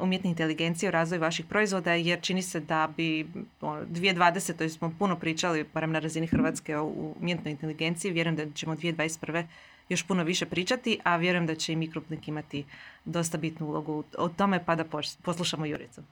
[0.00, 3.26] umjetne inteligencije u razvoju vaših proizvoda, jer čini se da bi
[3.62, 4.68] 2020.
[4.68, 8.12] smo puno pričali, barem na razini Hrvatske, o umjetnoj inteligenciji.
[8.12, 9.46] Vjerujem da ćemo 2021.
[9.88, 12.64] još puno više pričati, a vjerujem da će i Mikropnik imati
[13.04, 14.84] dosta bitnu ulogu o tome, pa da
[15.22, 16.02] poslušamo Juricu.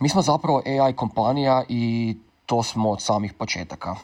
[0.00, 3.96] Mi smo zapravo AI kompanija i to smo od samih početaka.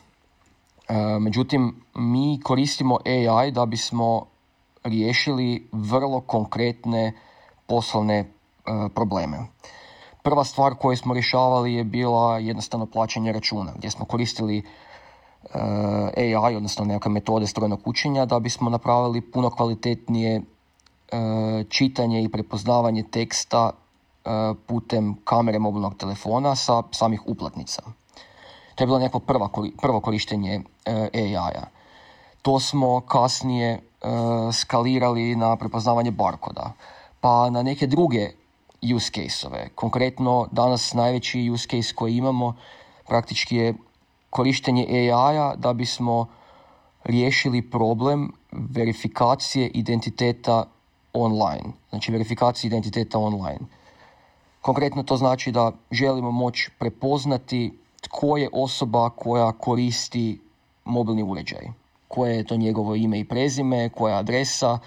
[0.89, 4.27] E, međutim, mi koristimo AI da bismo
[4.85, 7.13] riješili vrlo konkretne
[7.67, 8.27] poslovne e,
[8.95, 9.39] probleme.
[10.23, 16.57] Prva stvar koju smo rješavali je bila jednostavno plaćanje računa, gdje smo koristili e, AI,
[16.57, 20.43] odnosno neke metode strojnog učenja, da bismo napravili puno kvalitetnije
[21.69, 23.71] čitanje i prepoznavanje teksta
[24.67, 27.83] putem kamere mobilnog telefona sa samih uplatnica.
[28.77, 29.21] To je bilo neko
[29.83, 31.65] prvo korištenje e, AI-a.
[32.43, 33.81] To smo kasnije e,
[34.53, 36.73] skalirali na prepoznavanje barkoda,
[37.21, 38.31] pa na neke druge
[38.95, 39.69] use case-ove.
[39.75, 42.55] Konkretno, danas najveći use case koji imamo
[43.09, 43.75] praktički je
[44.31, 46.27] korištenje AI-a da bismo
[47.05, 50.65] riješili problem verifikacije identiteta
[51.13, 51.73] online.
[51.91, 53.61] Znači verifikacije identiteta online.
[54.61, 60.41] Konkretno to znači da želimo moći prepoznati tko je osoba koja koristi
[60.85, 61.67] mobilni uređaj.
[62.09, 64.79] Koje je to njegovo ime i prezime, koja je adresa.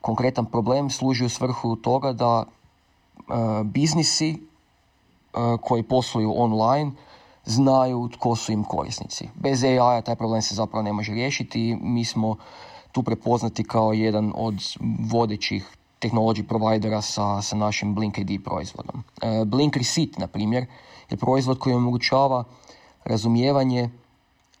[0.00, 3.24] Konkretan problem služi u svrhu toga da uh,
[3.64, 6.90] biznisi uh, koji posluju online
[7.44, 9.28] znaju tko su im korisnici.
[9.34, 11.78] Bez AI-a taj problem se zapravo ne može riješiti.
[11.80, 12.36] Mi smo
[12.92, 14.54] tu prepoznati kao jedan od
[15.10, 19.04] vodećih technology providera sa, sa našim Blink ID proizvodom.
[19.22, 20.66] Uh, Blink Receipt, na primjer,
[21.10, 22.44] je proizvod koji omogućava
[23.04, 23.90] razumijevanje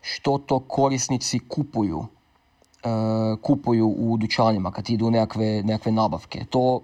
[0.00, 6.44] što to korisnici kupuju uh, kupuju u dućanima kad idu nekakve, nekakve nabavke.
[6.50, 6.80] To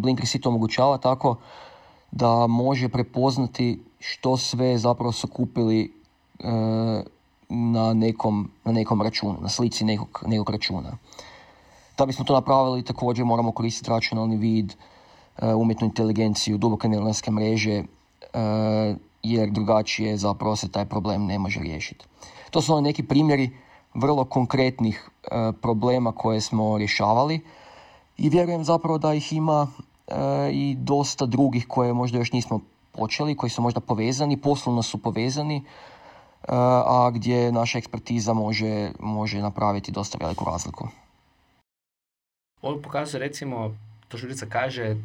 [0.00, 1.36] Blink Receipt omogućava tako
[2.10, 5.92] da može prepoznati što sve zapravo su kupili
[6.38, 6.46] uh,
[7.48, 10.92] na, nekom, na nekom računu, na slici nekog, nekog računa.
[11.98, 14.72] Da bismo to napravili također moramo koristiti računalni vid,
[15.42, 17.82] uh, umjetnu inteligenciju, duboke neuronske mreže,
[18.32, 22.04] E, jer drugačije zapravo se taj problem ne može riješiti.
[22.50, 23.50] To su neki primjeri
[23.94, 27.40] vrlo konkretnih e, problema koje smo rješavali
[28.18, 29.66] i vjerujem zapravo da ih ima
[30.06, 30.14] e,
[30.52, 32.60] i dosta drugih koje možda još nismo
[32.92, 35.64] počeli, koji su možda povezani, poslovno su povezani,
[36.48, 40.88] a gdje naša ekspertiza može, može napraviti dosta veliku razliku.
[42.62, 43.76] Ovo pokazuje recimo,
[44.08, 44.96] to što kaže,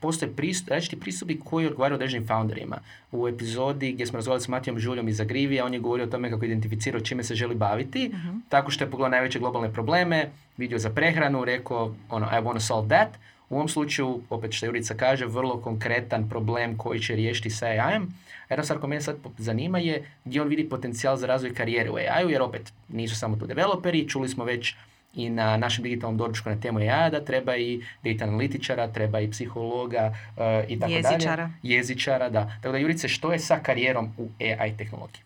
[0.00, 2.78] postoje pristup, različiti pristupi koji odgovaraju određenim founderima.
[3.12, 6.30] U epizodi gdje smo razgovarali s Matijom Žuljom iz Agrivija, on je govorio o tome
[6.30, 10.78] kako identificirao čime se želi baviti, uh tako što je pogledao najveće globalne probleme, vidio
[10.78, 13.08] za prehranu, rekao ono, I want to solve that.
[13.50, 18.08] U ovom slučaju, opet što Jurica kaže, vrlo konkretan problem koji će riješiti sa AI-em.
[18.50, 21.94] Jedna stvar koja mene sad zanima je gdje on vidi potencijal za razvoj karijere u
[21.94, 24.74] AI-u, jer opet nisu samo tu developeri, čuli smo već
[25.16, 29.30] i na našem digitalnom doručku na temu AI da treba i data analitičara, treba i
[29.30, 31.36] psihologa uh, i tako Jezičara.
[31.36, 31.74] dalje.
[31.74, 32.28] Jezičara.
[32.28, 32.44] da.
[32.62, 35.22] Tako da Jurice, što je sa karijerom u AI tehnologiji?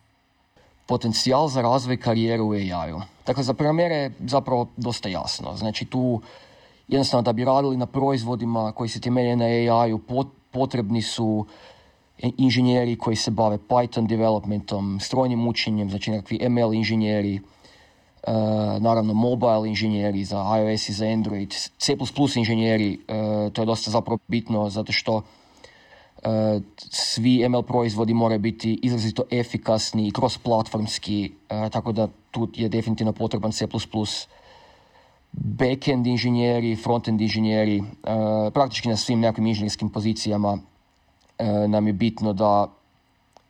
[0.85, 3.01] Potencijal za razvoj karijere u AI-u.
[3.25, 5.55] Dakle, za programere je zapravo dosta jasno.
[5.55, 6.21] Znači tu
[6.87, 9.99] jednostavno da bi radili na proizvodima koji se temelje na AI-u
[10.51, 11.45] potrebni su
[12.37, 17.39] inženjeri koji se bave Python developmentom, strojnim učenjem, znači nekakvi ML inženjeri,
[18.79, 21.97] naravno mobile inženjeri za iOS i za Android, C++
[22.35, 25.21] inženjeri, uh, to je dosta zapravo bitno zato što
[26.23, 31.31] e, svi ML proizvodi moraju biti izrazito efikasni i cross-platformski,
[31.71, 33.67] tako da tu je definitivno potreban C++.
[35.31, 37.83] Backend inženjeri, frontend inženjeri,
[38.53, 40.57] praktički na svim nekakvim inženjerskim pozicijama
[41.67, 42.67] nam je bitno da,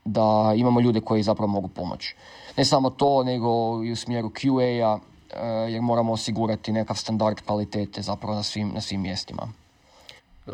[0.05, 2.15] da imamo ljude koji zapravo mogu pomoći.
[2.59, 8.01] Ne samo to, nego i u smjeru QA-a, eh, jer moramo osigurati nekav standard kvalitete
[8.01, 9.47] zapravo na svim, na svim mjestima.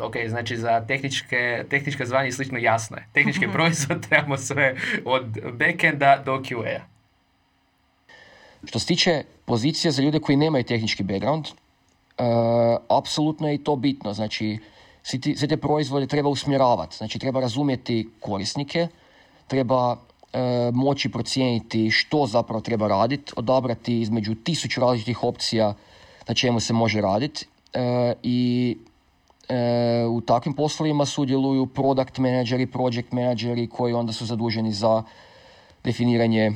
[0.00, 3.06] Ok, znači za tehničke, tehničke zvanje slično jasno je.
[3.12, 6.80] Tehnički proizvod trebamo sve od backenda do QA-a.
[8.64, 12.24] Što se tiče pozicije za ljude koji nemaju tehnički background, uh,
[12.88, 14.12] apsolutno je i to bitno.
[14.12, 14.58] Znači,
[15.36, 16.96] sve te proizvode treba usmjeravati.
[16.96, 18.88] Znači, treba razumjeti korisnike,
[19.46, 19.96] treba
[20.72, 25.74] moći procijeniti što zapravo treba raditi, odabrati između tisuću različitih opcija
[26.28, 27.46] na čemu se može raditi
[28.22, 28.76] i
[30.10, 35.02] u takvim poslovima sudjeluju product menadžeri, project menadžeri koji onda su zaduženi za
[35.84, 36.52] definiranje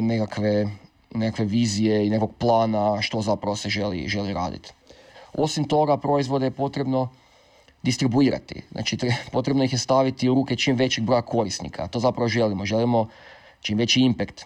[0.00, 0.68] nekakve,
[1.14, 4.72] nekakve vizije i nekog plana što zapravo se želi, želi raditi.
[5.34, 7.08] Osim toga, proizvode je potrebno
[7.86, 8.62] distribuirati.
[8.72, 8.98] Znači,
[9.32, 11.86] potrebno ih je staviti u ruke čim većeg broja korisnika.
[11.88, 12.66] To zapravo želimo.
[12.66, 13.08] Želimo
[13.60, 14.44] čim veći impact.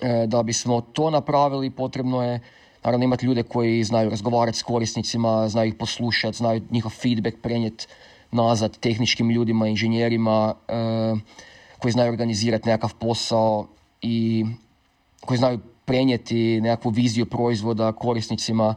[0.00, 2.40] E, da bismo to napravili, potrebno je
[2.84, 7.86] naravno imati ljude koji znaju razgovarati s korisnicima, znaju ih poslušati, znaju njihov feedback prenijeti
[8.30, 10.72] nazad tehničkim ljudima, inženjerima, e,
[11.78, 13.66] koji znaju organizirati nekakav posao
[14.02, 14.44] i
[15.20, 18.74] koji znaju prenijeti nekakvu viziju proizvoda korisnicima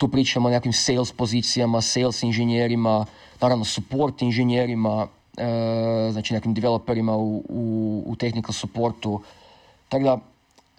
[0.00, 3.06] tu pričamo o nekakvim sales pozicijama, sales inženjerima,
[3.40, 9.20] naravno support inženjerima, e, znači nekim developerima u, u, u technical supportu.
[9.88, 10.18] Tako da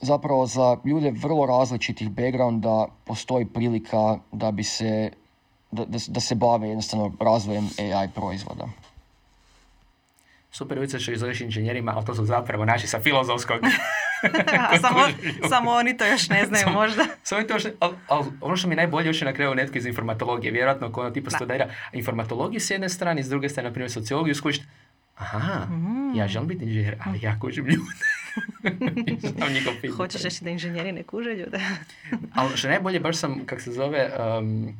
[0.01, 5.11] zapravo za ljude vrlo različitih backgrounda postoji prilika da bi se
[5.71, 8.67] da, da, se bave jednostavno razvojem AI proizvoda
[10.51, 13.59] super uvijek što izoveš inženjerima, ali to su zapravo naši sa filozofskog.
[14.81, 14.99] samo,
[15.49, 17.05] samo oni to još ne znaju možda.
[17.23, 19.85] Samo to još, ali, ali, ono što mi najbolje još je na kraju netko iz
[19.85, 23.91] informatologije, vjerojatno ko ono tipa studira informatologiju s jedne strane, s druge strane, na primjer,
[23.91, 24.61] sociologiju, skužiš,
[25.17, 26.15] aha, mm.
[26.15, 28.05] ja želim biti inženjer, ali ja kužim ljude.
[29.97, 31.59] Hoćeš reći da inženjeri ne kuže ljude?
[32.35, 34.75] ali što najbolje, baš sam, kak se zove, um,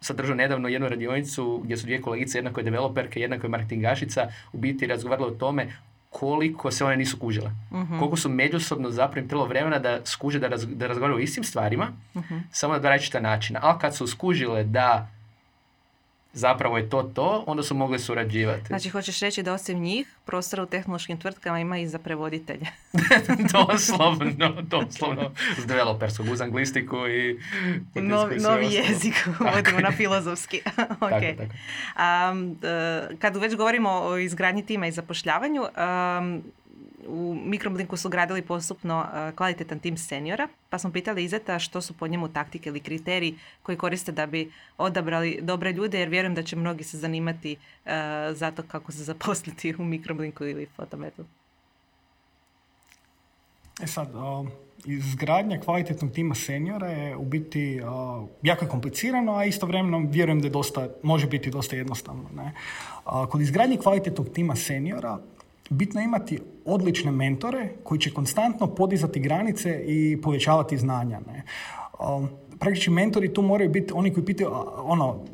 [0.00, 3.50] sadržao nedavno jednu radionicu gdje su dvije kolegice, jedna koja je developerka, jedna koja je
[3.50, 5.68] marketingašica, u biti razgovarala o tome
[6.20, 7.50] koliko se one nisu kužile.
[7.70, 11.88] uh Koliko su međusobno zapravo im vremena da skuže da, da razgovaraju o istim stvarima,
[12.14, 13.60] uh samo na dva različita načina.
[13.62, 15.08] A kad su skužile da
[16.34, 18.66] zapravo je to to, onda su mogli surađivati.
[18.66, 22.66] Znači, hoćeš reći da osim njih, prostora u tehnološkim tvrtkama ima i za prevoditelje.
[23.52, 25.30] doslovno, doslovno.
[25.58, 27.38] S developerskog, uz anglistiku i...
[27.94, 30.60] Novi, novi jezik, vodimo na filozofski.
[31.00, 31.36] okay.
[31.36, 32.32] tako, tako.
[32.32, 32.58] Um,
[33.18, 36.42] kad već govorimo o izgradnji tima i zapošljavanju, um,
[37.08, 41.94] u Mikroblinku su gradili postupno e, kvalitetan tim seniora, pa smo pitali Izeta što su
[41.94, 46.42] po njemu taktike ili kriteriji koji koriste da bi odabrali dobre ljude, jer vjerujem da
[46.42, 47.90] će mnogi se zanimati uh,
[48.32, 51.24] za to kako se zaposliti u Mikroblinku ili Fotometu.
[53.82, 54.08] E sad,
[54.84, 57.80] izgradnja kvalitetnog tima seniora je u biti
[58.42, 62.30] jako komplicirano, a istovremeno vjerujem da je dosta, može biti dosta jednostavno.
[62.36, 62.52] Ne?
[63.30, 65.18] kod izgradnje kvalitetnog tima seniora
[65.70, 71.20] bitno je imati odlične mentore koji će konstantno podizati granice i povećavati znanja.
[71.26, 71.42] Ne?
[72.08, 75.24] Um, praktički mentori tu moraju biti oni koji pitaju, ono,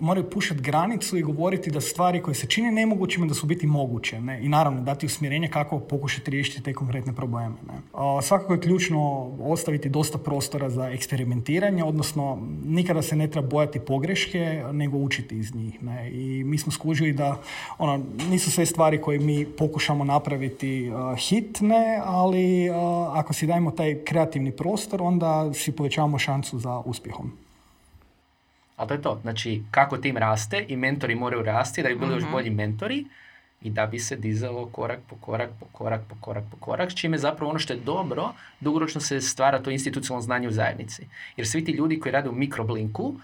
[0.00, 4.20] moraju pušati granicu i govoriti da stvari koje se čine nemogućima da su biti moguće.
[4.20, 4.44] Ne?
[4.44, 7.54] I naravno dati usmjerenje kako pokušati riješiti te konkretne probleme.
[7.66, 7.74] Ne?
[8.22, 14.64] svakako je ključno ostaviti dosta prostora za eksperimentiranje, odnosno nikada se ne treba bojati pogreške,
[14.72, 15.82] nego učiti iz njih.
[15.82, 16.10] Ne?
[16.10, 17.40] I mi smo skužili da
[17.78, 22.70] ono, nisu sve stvari koje mi pokušamo napraviti hitne, ali
[23.12, 27.49] ako si dajemo taj kreativni prostor, onda si povećavamo šansu za uspjehom.
[28.80, 29.18] Ali to je to.
[29.22, 32.32] Znači, kako tim raste i mentori moraju rasti da bi bili još mhm.
[32.32, 33.04] bolji mentori
[33.62, 37.18] i da bi se dizalo korak po korak, po korak, po korak, po korak, čime
[37.18, 41.06] zapravo ono što je dobro, dugoročno se stvara to institucionalno znanje u zajednici.
[41.36, 43.18] Jer svi ti ljudi koji rade u mikroblinku, uh,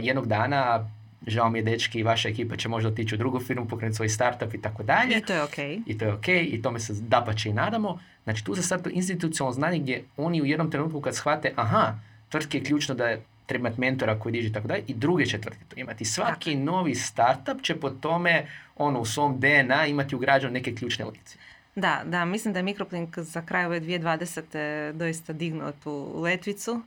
[0.00, 0.90] jednog dana
[1.26, 4.08] žao mi je dečki i vaša ekipa će možda otići u drugu firmu, pokrenuti svoj
[4.08, 5.18] startup i tako dalje.
[5.18, 5.58] I to je ok.
[5.86, 7.98] I to je ok i tome se dapače i nadamo.
[8.24, 11.94] Znači tu se sad to institucionalno znanje gdje oni u jednom trenutku kad shvate aha,
[12.28, 13.16] tvrtki je ključno da
[13.50, 16.04] treba imati mentora koji diže tako dalje i druge će tvrtke to imati.
[16.04, 18.46] Svaki novi startup će po tome
[18.76, 21.42] ono, u svom DNA imati ugrađeno neke ključne lekcije.
[21.74, 24.92] Da, da, mislim da je Microplink za kraj ove 2020.
[24.92, 26.82] doista dignuo tu letvicu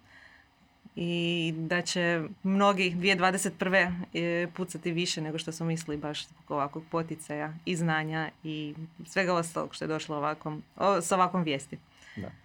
[0.95, 4.03] i da će mnogi 2021.
[4.13, 9.33] E, pucati više nego što su mislili baš zbog ovakvog poticaja i znanja i svega
[9.33, 11.77] ostalog što je došlo ovakvom, o, s ovakvom vijesti.
[12.15, 12.42] Da.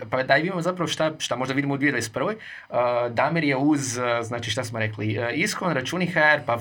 [0.00, 2.24] Pa, pa da vidimo zapravo šta, šta možda vidimo u 2021.
[2.24, 2.76] Uh,
[3.14, 6.58] Damir je uz, uh, znači šta smo rekli, uh, Iskon, računi HR, pa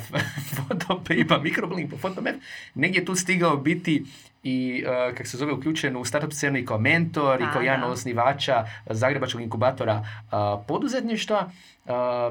[0.55, 2.35] Photopay, pa Microblink, pa Photomap,
[2.75, 4.05] negdje tu stigao biti
[4.43, 7.83] i uh, kak se zove uključen u startup scenu i kao mentor i kao jedan
[7.83, 11.51] od osnivača Zagrebačkog inkubatora uh, poduzetništva.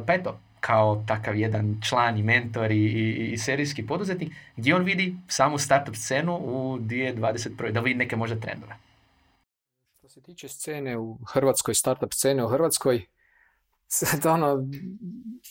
[0.07, 4.83] Pa eto, kao takav jedan član i mentor i, i, i serijski poduzetnik, gdje on
[4.83, 7.71] vidi samu startup scenu u 2021.
[7.71, 8.90] da vidi neke možda trendove
[10.11, 13.07] se tiče scene u Hrvatskoj, startup scene u Hrvatskoj,
[13.87, 14.69] sad ono,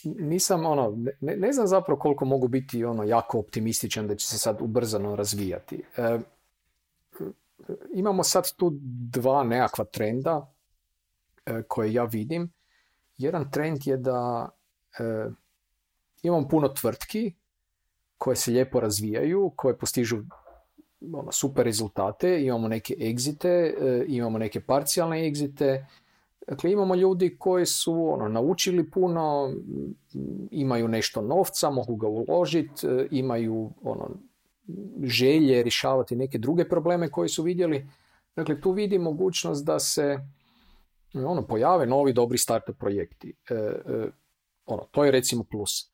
[0.04, 4.38] nisam ono, ne, ne znam zapravo koliko mogu biti ono jako optimističan da će se
[4.38, 5.82] sad ubrzano razvijati.
[5.96, 6.18] E,
[7.94, 8.70] imamo sad tu
[9.10, 10.52] dva nekakva trenda
[11.46, 12.52] e, koje ja vidim.
[13.18, 14.48] Jedan trend je da
[14.98, 15.30] e,
[16.22, 17.34] imamo puno tvrtki
[18.18, 20.18] koje se lijepo razvijaju, koje postižu
[21.12, 25.86] ono, super rezultate, imamo neke egzite, e, imamo neke parcijalne egzite,
[26.50, 29.54] Dakle, imamo ljudi koji su ono, naučili puno,
[30.50, 34.10] imaju nešto novca, mogu ga uložiti, e, imaju ono,
[35.02, 37.86] želje rješavati neke druge probleme koje su vidjeli.
[38.36, 40.18] Dakle, tu vidi mogućnost da se
[41.14, 43.34] ono, pojave novi dobri startup projekti.
[43.50, 44.10] E, e,
[44.66, 45.90] ono, to je recimo plus.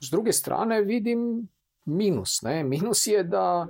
[0.00, 1.48] s druge strane vidim
[1.84, 2.42] minus.
[2.42, 2.64] Ne?
[2.64, 3.66] Minus je da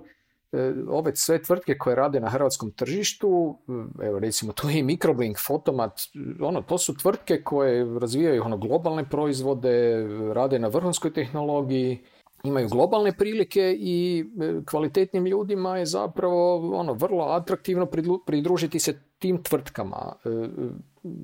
[0.53, 3.59] E, ove sve tvrtke koje rade na hrvatskom tržištu,
[4.01, 6.01] e, evo recimo tu je i Microblink, Fotomat,
[6.41, 11.99] ono, to su tvrtke koje razvijaju ono, globalne proizvode, rade na vrhunskoj tehnologiji,
[12.45, 17.87] imaju globalne prilike i e, kvalitetnim ljudima je zapravo ono, vrlo atraktivno
[18.27, 20.13] pridružiti se tim tvrtkama.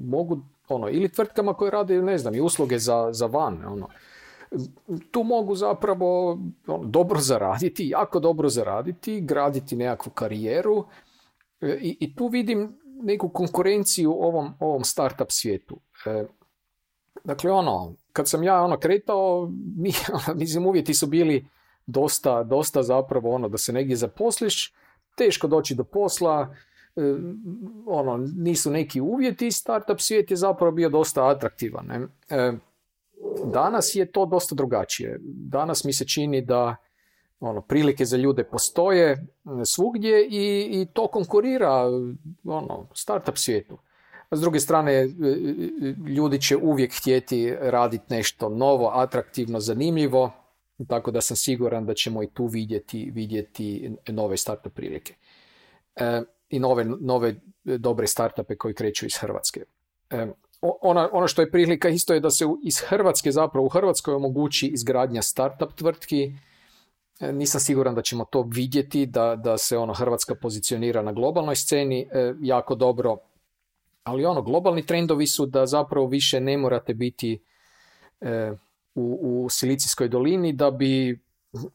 [0.04, 3.88] Mogu, ono, ili tvrtkama koje rade, ne znam, i usluge za, za van, ono,
[5.10, 10.84] tu mogu zapravo ono, dobro zaraditi, jako dobro zaraditi, graditi nekakvu karijeru
[11.60, 15.80] e, i, i tu vidim neku konkurenciju u ovom, ovom startup svijetu.
[16.06, 16.24] E,
[17.24, 19.50] dakle, ono, kad sam ja ono kretao,
[19.82, 19.92] mi,
[20.34, 21.46] mislim, uvjeti su bili
[21.86, 24.74] dosta, dosta zapravo ono, da se negdje zaposliš,
[25.16, 26.54] teško doći do posla,
[26.96, 27.00] e,
[27.86, 31.86] ono, nisu neki uvjeti, startup svijet je zapravo bio dosta atraktivan.
[31.86, 32.06] Ne?
[33.44, 35.18] Danas je to dosta drugačije.
[35.22, 36.76] Danas mi se čini da
[37.40, 39.26] ono, prilike za ljude postoje
[39.64, 41.84] svugdje i, i to konkurira
[42.44, 43.78] ono, startup svijetu.
[44.30, 45.06] A s druge strane, e, e,
[46.08, 50.30] ljudi će uvijek htjeti raditi nešto novo, atraktivno, zanimljivo,
[50.88, 55.14] tako da sam siguran da ćemo i tu vidjeti, vidjeti nove startup prilike.
[55.96, 59.64] E, I nove, nove dobre startupe koji kreću iz Hrvatske.
[60.10, 60.26] E,
[60.60, 64.66] ona, ono što je prilika isto je da se iz Hrvatske zapravo u Hrvatskoj omogući
[64.66, 66.32] izgradnja startup tvrtki.
[67.20, 71.56] E, nisam siguran da ćemo to vidjeti, da, da se ono Hrvatska pozicionira na globalnoj
[71.56, 73.16] sceni e, jako dobro.
[74.04, 77.42] Ali ono, globalni trendovi su da zapravo više ne morate biti
[78.20, 78.52] e,
[78.94, 81.20] u, u Silicijskoj dolini da bi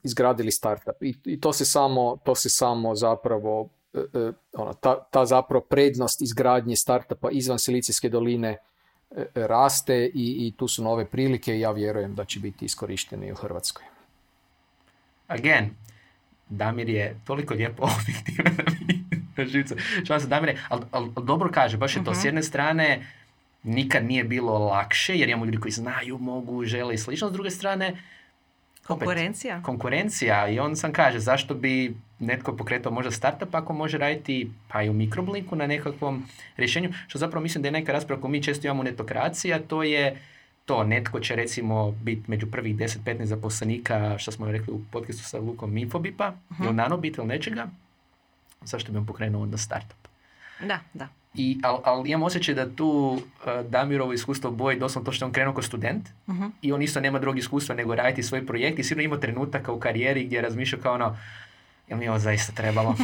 [0.03, 1.03] izgradili startup.
[1.03, 3.69] I, i to, se samo, to se samo zapravo,
[4.53, 8.57] ono, ta, ta zapravo prednost izgradnje startupa izvan Silicijske doline
[9.36, 13.36] raste i, i tu su nove prilike i ja vjerujem da će biti iskorišteni u
[13.36, 13.86] Hrvatskoj.
[15.28, 15.70] Again,
[16.49, 18.53] Damir je toliko lijepo objektivan
[19.38, 19.76] na živcu.
[20.20, 22.14] se Damir ali, ali, dobro kaže, baš je to.
[22.14, 22.28] S mhm.
[22.28, 23.07] jedne strane,
[23.64, 27.30] nikad nije bilo lakše, jer imamo ljudi koji znaju, mogu, žele i slično.
[27.30, 27.97] S druge strane,
[28.88, 29.61] Konkurencija.
[29.61, 34.84] konkurencija i on sam kaže zašto bi netko pokretao možda startup ako može raditi pa
[34.84, 36.25] i u mikroblinku na nekakvom
[36.57, 39.59] rješenju, što zapravo mislim da je neka rasprava koju mi često imamo u netokraciji, a
[39.59, 40.17] to je
[40.65, 45.39] to, netko će recimo biti među prvih 10-15 zaposlenika, što smo rekli u podcastu sa
[45.39, 46.65] Lukom Infobipa, uh-huh.
[46.65, 47.67] ili Nanobit ili nečega,
[48.61, 50.07] zašto bi on pokrenuo onda startup?
[50.59, 51.07] Da, da.
[51.36, 53.21] I, ali al, imam osjećaj da tu uh,
[53.69, 57.19] Damirovo iskustvo boji doslovno to što on krenuo kao student uh i on isto nema
[57.19, 60.93] drugog iskustva nego raditi svoj projekt i sigurno ima trenutaka u karijeri gdje razmišlja kao
[60.93, 61.17] ono
[61.89, 62.95] jel mi ovo zaista trebalo?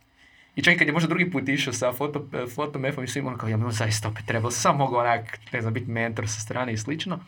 [0.56, 3.36] I čak kad je možda drugi put išao sa foto, fotom F-om i svim ono
[3.36, 6.40] kao jel mi ovo zaista opet trebalo, samo mogu onak, ne znam, biti mentor sa
[6.40, 7.20] strane i slično.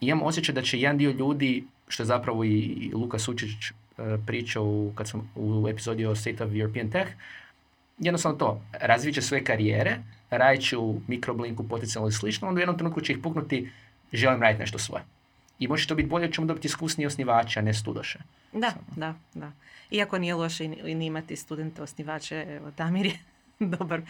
[0.00, 4.06] I imam osjećaj da će jedan dio ljudi, što je zapravo i Luka Sučić uh,
[4.26, 7.10] pričao kad sam u epizodi o State of European Tech,
[7.98, 9.96] jednostavno to, razvit će svoje karijere,
[10.30, 13.70] radit će u mikroblinku potencijalno i slično, onda u jednom trenutku će ih puknuti,
[14.12, 15.04] želim raditi nešto svoje.
[15.58, 18.18] I može to biti bolje, ćemo dobiti iskusnije osnivače, a ne studoše.
[18.52, 19.52] Da, da, da.
[19.90, 23.18] Iako nije loše i imati studente osnivače, evo, Damir je
[23.78, 24.00] dobar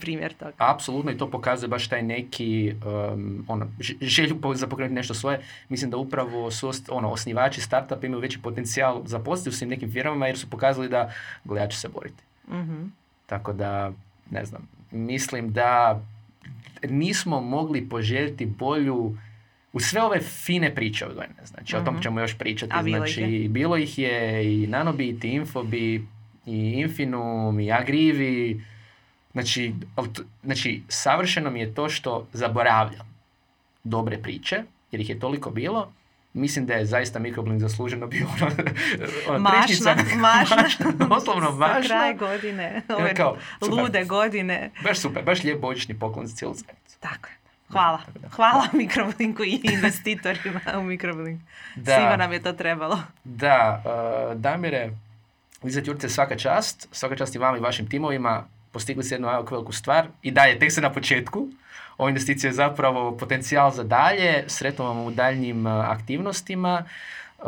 [0.00, 0.54] primjer toga.
[0.58, 2.74] Apsolutno i to pokazuje baš taj neki
[3.14, 3.70] um, ono,
[4.00, 5.42] želju za pokrenuti nešto svoje.
[5.68, 10.26] Mislim da upravo su ono, osnivači startupa imaju veći potencijal za u svim nekim firmama
[10.26, 11.12] jer su pokazali da
[11.44, 12.22] gledači se boriti.
[12.48, 13.92] mm tako da,
[14.30, 16.02] ne znam, mislim da
[16.82, 19.16] nismo mogli poželjeti bolju
[19.72, 22.02] u sve ove fine priče odvojene, znači o tom mhm.
[22.02, 26.06] ćemo još pričati, A, bilo znači ih bilo ih je i Nanobit, i Infobi,
[26.46, 28.64] i Infinum, i Agrivi,
[29.32, 29.74] znači,
[30.44, 33.14] znači savršeno mi je to što zaboravljam
[33.84, 34.62] dobre priče,
[34.92, 35.92] jer ih je toliko bilo,
[36.34, 38.50] mislim da je zaista Mikroblink zasluženo bio ono,
[39.28, 41.82] ono mašna, mašna, mašna, doslovno mašna.
[41.82, 44.70] kraj godine, ove kao, lude godine.
[44.84, 46.98] Baš super, baš lijep božićni poklon za cijelu zajednicu.
[47.00, 47.34] Tako je.
[47.68, 48.00] Hvala.
[48.30, 51.40] Hvala Mikroblinku i investitorima u Mikroblink.
[51.76, 51.94] Da.
[51.94, 52.98] Svima nam je to trebalo.
[53.24, 54.90] Da, uh, Damire,
[55.62, 56.88] Lizet Jurice, svaka čast.
[56.92, 58.46] Svaka čast i vama i vašim timovima.
[58.74, 60.06] Postigli ste jednu jako veliku stvar.
[60.22, 61.48] I dalje, tek se na početku.
[61.98, 64.44] Ova investicija je zapravo potencijal za dalje.
[64.46, 66.84] Sretno vam u daljnjim uh, aktivnostima.
[67.38, 67.44] Uh,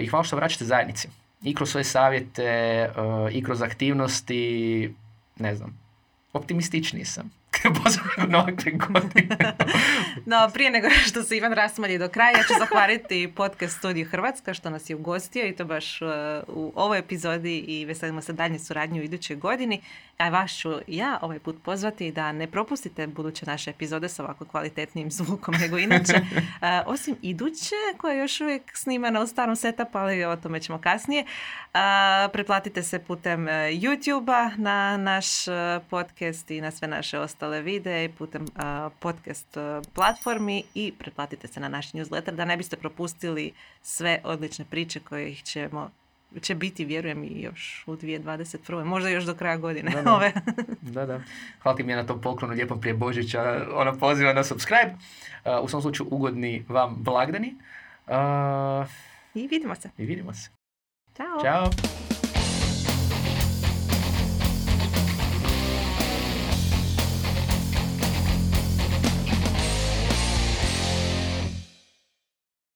[0.00, 1.08] I hvala što vraćate zajednici.
[1.42, 4.94] I kroz svoje savjete, uh, i kroz aktivnosti,
[5.38, 5.78] ne znam,
[6.32, 7.30] optimističniji sam.
[10.26, 14.54] no, prije nego što se Ivan rasmalji do kraja, ja ću zahvaliti podcast Studiju Hrvatska
[14.54, 16.02] što nas je ugostio i to baš
[16.48, 19.80] u ovoj epizodi i veselimo se daljnje suradnju u idućoj godini.
[20.22, 24.44] A vas ću ja ovaj put pozvati da ne propustite buduće naše epizode sa ovako
[24.44, 26.12] kvalitetnim zvukom nego inače.
[26.14, 30.78] Uh, osim iduće koja je još uvijek snimana u starom setupu, ali o tome ćemo
[30.78, 31.24] kasnije.
[31.24, 31.78] Uh,
[32.32, 35.26] pretplatite se putem YouTube-a na naš
[35.90, 38.44] podcast i na sve naše ostale videe putem
[38.98, 39.56] podcast
[39.94, 43.52] platformi i pretplatite se na naš newsletter da ne biste propustili
[43.82, 45.90] sve odlične priče koje ih ćemo
[46.40, 48.84] će biti, vjerujem, i još u 2021.
[48.84, 49.90] Možda još do kraja godine.
[49.90, 50.12] Da, da.
[50.16, 50.32] Ove.
[50.80, 51.20] da, da.
[51.62, 53.66] Hvala ti mi na tom poklonu lijepom prije Božića.
[53.74, 54.94] Ona poziva na subscribe.
[55.44, 57.54] Uh, u svom slučaju ugodni vam blagdani.
[58.06, 58.88] Uh,
[59.34, 59.90] I vidimo se.
[59.98, 60.50] I vidimo se.
[61.16, 61.42] Ćao.
[61.42, 62.11] Ćao.